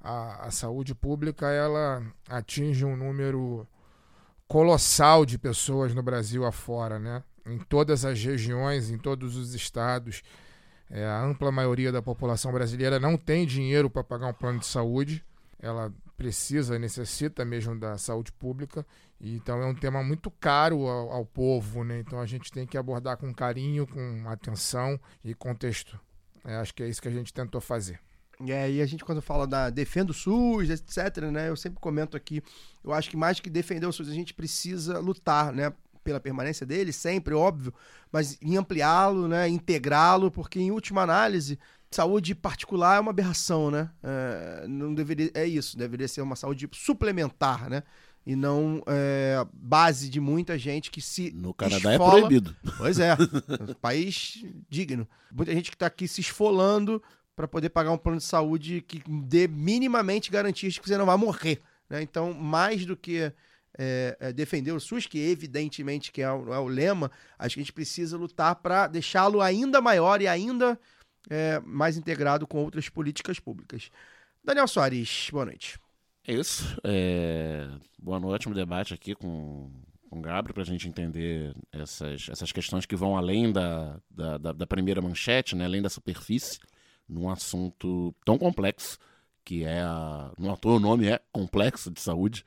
[0.01, 3.67] a, a saúde pública ela atinge um número
[4.47, 7.23] colossal de pessoas no Brasil afora, né?
[7.47, 10.23] Em todas as regiões, em todos os estados.
[10.91, 14.67] É, a ampla maioria da população brasileira não tem dinheiro para pagar um plano de
[14.67, 15.25] saúde.
[15.59, 18.87] Ela precisa, necessita mesmo da saúde pública.
[19.21, 22.01] E, então é um tema muito caro ao, ao povo, né?
[22.01, 25.99] Então a gente tem que abordar com carinho, com atenção e contexto.
[26.45, 27.99] É, acho que é isso que a gente tentou fazer.
[28.41, 31.49] E aí a gente quando fala da defenda o SUS, etc, né?
[31.49, 32.43] Eu sempre comento aqui,
[32.85, 35.73] eu acho que mais que defender o SUS, a gente precisa lutar, né?
[36.07, 37.75] Pela permanência dele, sempre, óbvio,
[38.13, 39.49] mas em ampliá-lo, né?
[39.49, 41.59] Integrá-lo, porque em última análise,
[41.91, 43.91] saúde particular é uma aberração, né?
[44.03, 47.83] É, não deveria, é isso, deveria ser uma saúde suplementar, né?
[48.25, 52.57] e não é, base de muita gente que se No Canadá é esfola- proibido.
[52.77, 55.07] Pois é, um país digno.
[55.33, 57.01] Muita gente que está aqui se esfolando
[57.37, 61.07] para poder pagar um plano de saúde que dê minimamente garantias de que você não
[61.07, 61.61] vai morrer.
[61.89, 62.03] né?
[62.03, 63.33] Então, mais do que
[63.79, 67.61] é, é, defender o SUS, que evidentemente que é o, é o lema, acho que
[67.61, 70.79] a gente precisa lutar para deixá-lo ainda maior e ainda
[71.29, 73.91] é, mais integrado com outras políticas públicas.
[74.45, 75.79] Daniel Soares, boa noite.
[76.27, 76.77] É isso.
[76.85, 77.69] É,
[77.99, 79.71] Boa noite, um debate aqui com,
[80.09, 84.39] com o Gabriel para a gente entender essas, essas questões que vão além da, da,
[84.39, 85.65] da- da primeira manchete, né?
[85.65, 86.59] além da superfície,
[87.09, 88.99] num assunto tão complexo
[89.45, 90.33] que é a.
[90.39, 92.45] No ator o nome é Complexo de Saúde.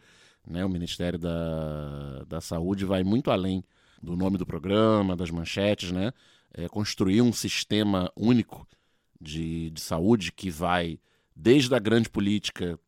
[0.50, 0.66] Né?
[0.66, 3.64] O Ministério da, da Saúde vai muito além
[4.02, 6.12] do nome do programa, das manchetes, né?
[6.54, 8.68] É, construir um sistema único
[9.22, 11.00] de, de saúde que vai
[11.36, 12.80] desde a grande política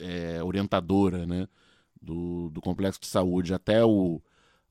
[0.00, 1.48] é, orientadora né,
[2.00, 4.20] do, do complexo de saúde até o,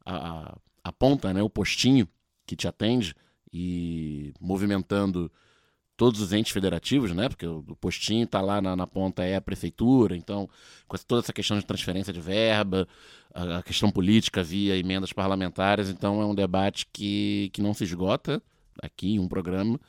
[0.05, 2.07] a, a- ponta, né, o postinho
[2.45, 3.15] que te atende
[3.51, 5.31] e movimentando
[6.03, 9.41] todos os entes federativos, né, porque o, postinho está lá na, na ponta é a
[9.41, 10.49] prefeitura, então
[10.85, 12.85] com toda essa questão de transferência de verba,
[13.33, 17.85] a, a questão política via emendas parlamentares, então é um debate que, que não se
[17.85, 18.43] esgota
[18.81, 19.79] aqui em um programa.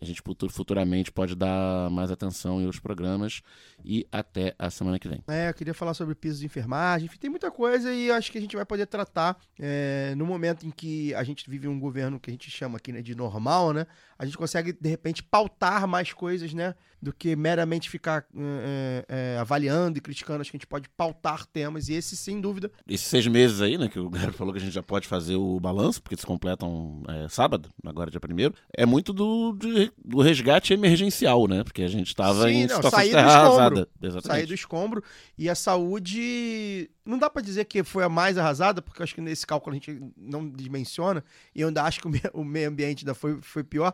[0.00, 3.42] A gente futu- futuramente pode dar mais atenção em outros programas
[3.84, 5.22] e até a semana que vem.
[5.28, 8.38] É, eu queria falar sobre piso de enfermagem, enfim, tem muita coisa e acho que
[8.38, 12.18] a gente vai poder tratar é, no momento em que a gente vive um governo
[12.18, 13.86] que a gente chama aqui né, de normal, né?
[14.18, 16.74] A gente consegue, de repente, pautar mais coisas, né?
[17.02, 20.42] Do que meramente ficar é, é, avaliando e criticando.
[20.42, 23.78] Acho que a gente pode pautar temas e esse, sem dúvida, Esses seis meses aí,
[23.78, 26.26] né, que o Gabriel falou que a gente já pode fazer o balanço, porque se
[26.26, 31.64] completam é, sábado, agora dia primeiro, é muito do, de- do resgate emergencial, né?
[31.64, 33.88] Porque a gente estava em não, situação sair de do arrasada.
[34.22, 35.02] sair do escombro.
[35.38, 39.14] E a saúde, não dá pra dizer que foi a mais arrasada, porque eu acho
[39.14, 41.24] que nesse cálculo a gente não dimensiona,
[41.54, 43.92] e eu ainda acho que o meio ambiente ainda foi, foi pior.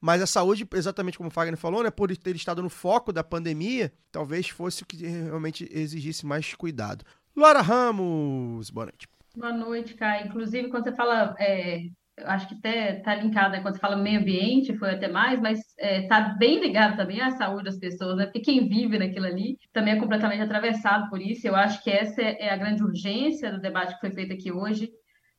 [0.00, 3.24] Mas a saúde, exatamente como o Fagner falou, né, por ter estado no foco da
[3.24, 7.04] pandemia, talvez fosse o que realmente exigisse mais cuidado.
[7.34, 9.08] Laura Ramos, boa noite.
[9.36, 10.26] Boa noite, Caio.
[10.26, 11.88] Inclusive, quando você fala, é,
[12.24, 15.60] acho que até está linkado, né, quando você fala meio ambiente, foi até mais, mas
[15.78, 18.24] está bem ligado também à saúde das pessoas, né?
[18.24, 21.46] Porque quem vive naquilo ali também é completamente atravessado por isso.
[21.46, 24.90] Eu acho que essa é a grande urgência do debate que foi feito aqui hoje,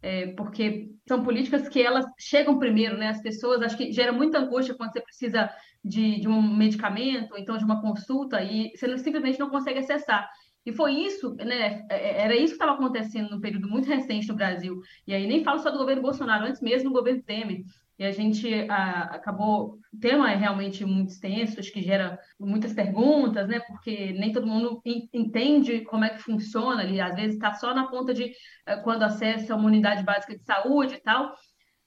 [0.01, 3.09] é, porque são políticas que elas chegam primeiro, né?
[3.09, 5.49] As pessoas, acho que gera muita angústia quando você precisa
[5.83, 9.79] de, de um medicamento, ou então de uma consulta, e você não- simplesmente não consegue
[9.79, 10.29] acessar.
[10.65, 11.85] E foi isso, né?
[11.89, 14.79] é- Era isso que estava acontecendo num período muito recente no Brasil.
[15.07, 17.61] E aí nem falo só do governo Bolsonaro, antes mesmo do governo Temer.
[17.99, 19.79] E a gente ah, acabou.
[19.93, 23.59] O tema é realmente muito extenso, acho que gera muitas perguntas, né?
[23.61, 27.01] Porque nem todo mundo en- entende como é que funciona ali.
[27.01, 28.31] Às vezes está só na ponta de
[28.65, 31.33] eh, quando acessa uma unidade básica de saúde e tal.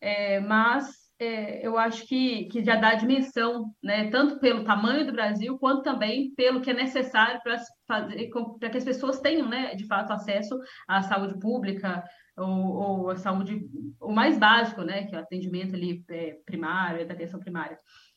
[0.00, 0.88] É, mas
[1.18, 4.08] é, eu acho que, que já dá a dimensão, né?
[4.10, 8.78] Tanto pelo tamanho do Brasil, quanto também pelo que é necessário para fazer para que
[8.78, 10.58] as pessoas tenham, né, de fato, acesso
[10.88, 12.02] à saúde pública
[12.40, 13.60] ou, ou à saúde
[14.00, 17.76] o mais básico, né, que é o atendimento ali é, primário, da atenção primária.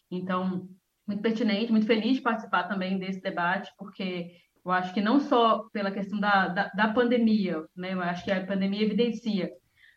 [0.09, 0.67] Então,
[1.07, 4.31] muito pertinente, muito feliz de participar também desse debate, porque
[4.65, 8.31] eu acho que não só pela questão da, da, da pandemia, né, eu acho que
[8.31, 9.49] a pandemia evidencia,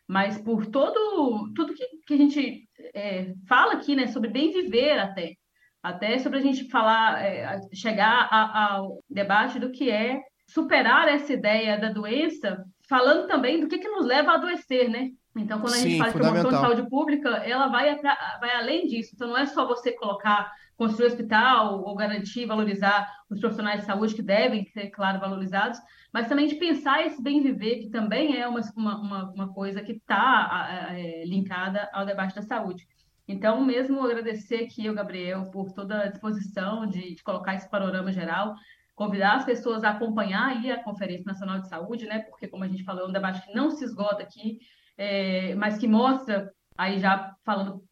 [0.07, 4.99] mas por todo tudo que, que a gente é, fala aqui, né, sobre bem viver
[4.99, 5.33] até,
[5.81, 10.19] até sobre a gente falar, é, chegar a- ao debate do que é
[10.49, 15.11] superar essa ideia da doença, falando também do que, que nos leva a adoecer, né?
[15.35, 18.55] Então, quando a gente Sim, fala de promoção de saúde pública, ela vai, atra- vai
[18.55, 19.11] além disso.
[19.13, 24.15] Então, não é só você colocar, construir hospital ou garantir, valorizar os profissionais de saúde
[24.15, 25.79] que devem ser, claro, valorizados,
[26.11, 29.91] mas também de pensar esse bem viver, que também é uma, uma, uma, coisa que
[29.91, 30.89] está
[31.25, 32.87] linkada ao debate da saúde.
[33.27, 38.11] Então, mesmo agradecer aqui ao Gabriel por toda a disposição de, de colocar esse panorama
[38.11, 38.55] geral,
[38.97, 42.21] convidar as pessoas a acompanhar aí a Conferência Nacional de Saúde, né?
[42.21, 44.57] Porque, como a gente falou, é um debate que não se esgota aqui,
[44.97, 47.83] é, mas que mostra, aí já falando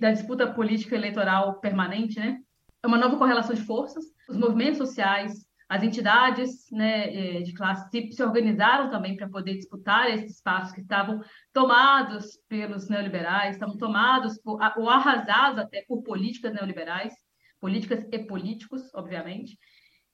[0.00, 2.38] da disputa política eleitoral permanente, né?
[2.82, 5.32] É uma nova correlação de forças, os movimentos sociais,
[5.68, 10.80] as entidades né, eh, de classe se, organizaram também para poder disputar esses espaços que
[10.80, 11.22] estavam
[11.52, 17.14] tomados pelos neoliberais, estavam tomados por, ou arrasados até por políticas neoliberais,
[17.60, 19.56] políticas e políticos, obviamente.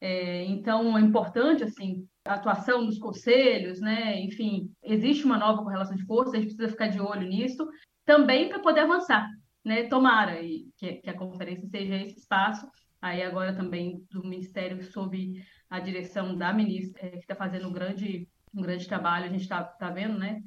[0.09, 4.21] É, então, é importante, assim, a atuação dos conselhos, né?
[4.21, 7.69] Enfim, existe uma nova correlação de forças, a gente precisa ficar de olho nisso,
[8.05, 9.29] também para poder avançar,
[9.65, 9.89] né?
[9.89, 10.37] Tomara
[10.77, 12.69] que, que a conferência seja esse espaço.
[13.03, 17.73] Aí agora também do Ministério sob a direção da ministra, eh, que está fazendo um
[17.73, 20.41] grande um grande trabalho, a gente está tá vendo, né?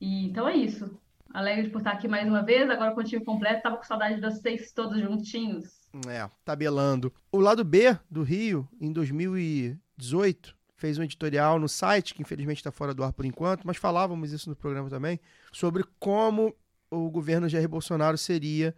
[0.00, 0.98] E, então é isso.
[1.34, 4.14] Alegre por estar aqui mais uma vez, agora com o time completo, tava com saudade
[4.14, 5.85] de vocês todos juntinhos.
[6.08, 7.12] É, tabelando.
[7.30, 12.70] O lado B do Rio, em 2018, fez um editorial no site, que infelizmente está
[12.70, 15.18] fora do ar por enquanto, mas falávamos isso no programa também,
[15.52, 16.54] sobre como
[16.90, 18.74] o governo Jair Bolsonaro seria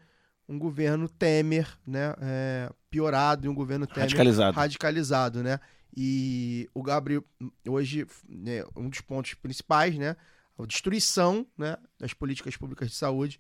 [0.49, 2.15] um governo Temer, né?
[2.21, 4.57] é, piorado e um governo Temer Radicalizado.
[4.57, 5.61] radicalizado, né?
[5.97, 7.25] E o Gabriel,
[7.67, 10.17] hoje, né, um dos pontos principais, né?
[10.59, 13.39] A destruição né, das políticas públicas de saúde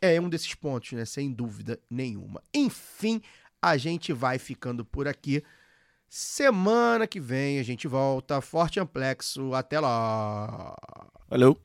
[0.00, 1.04] é um desses pontos, né?
[1.04, 2.42] Sem dúvida nenhuma.
[2.54, 3.20] Enfim,
[3.60, 5.42] a gente vai ficando por aqui.
[6.08, 8.40] Semana que vem a gente volta.
[8.40, 9.52] Forte amplexo.
[9.54, 10.74] Até lá.
[11.28, 11.60] Valeu.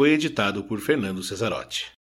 [0.00, 1.99] Foi editado por Fernando Cesarotti.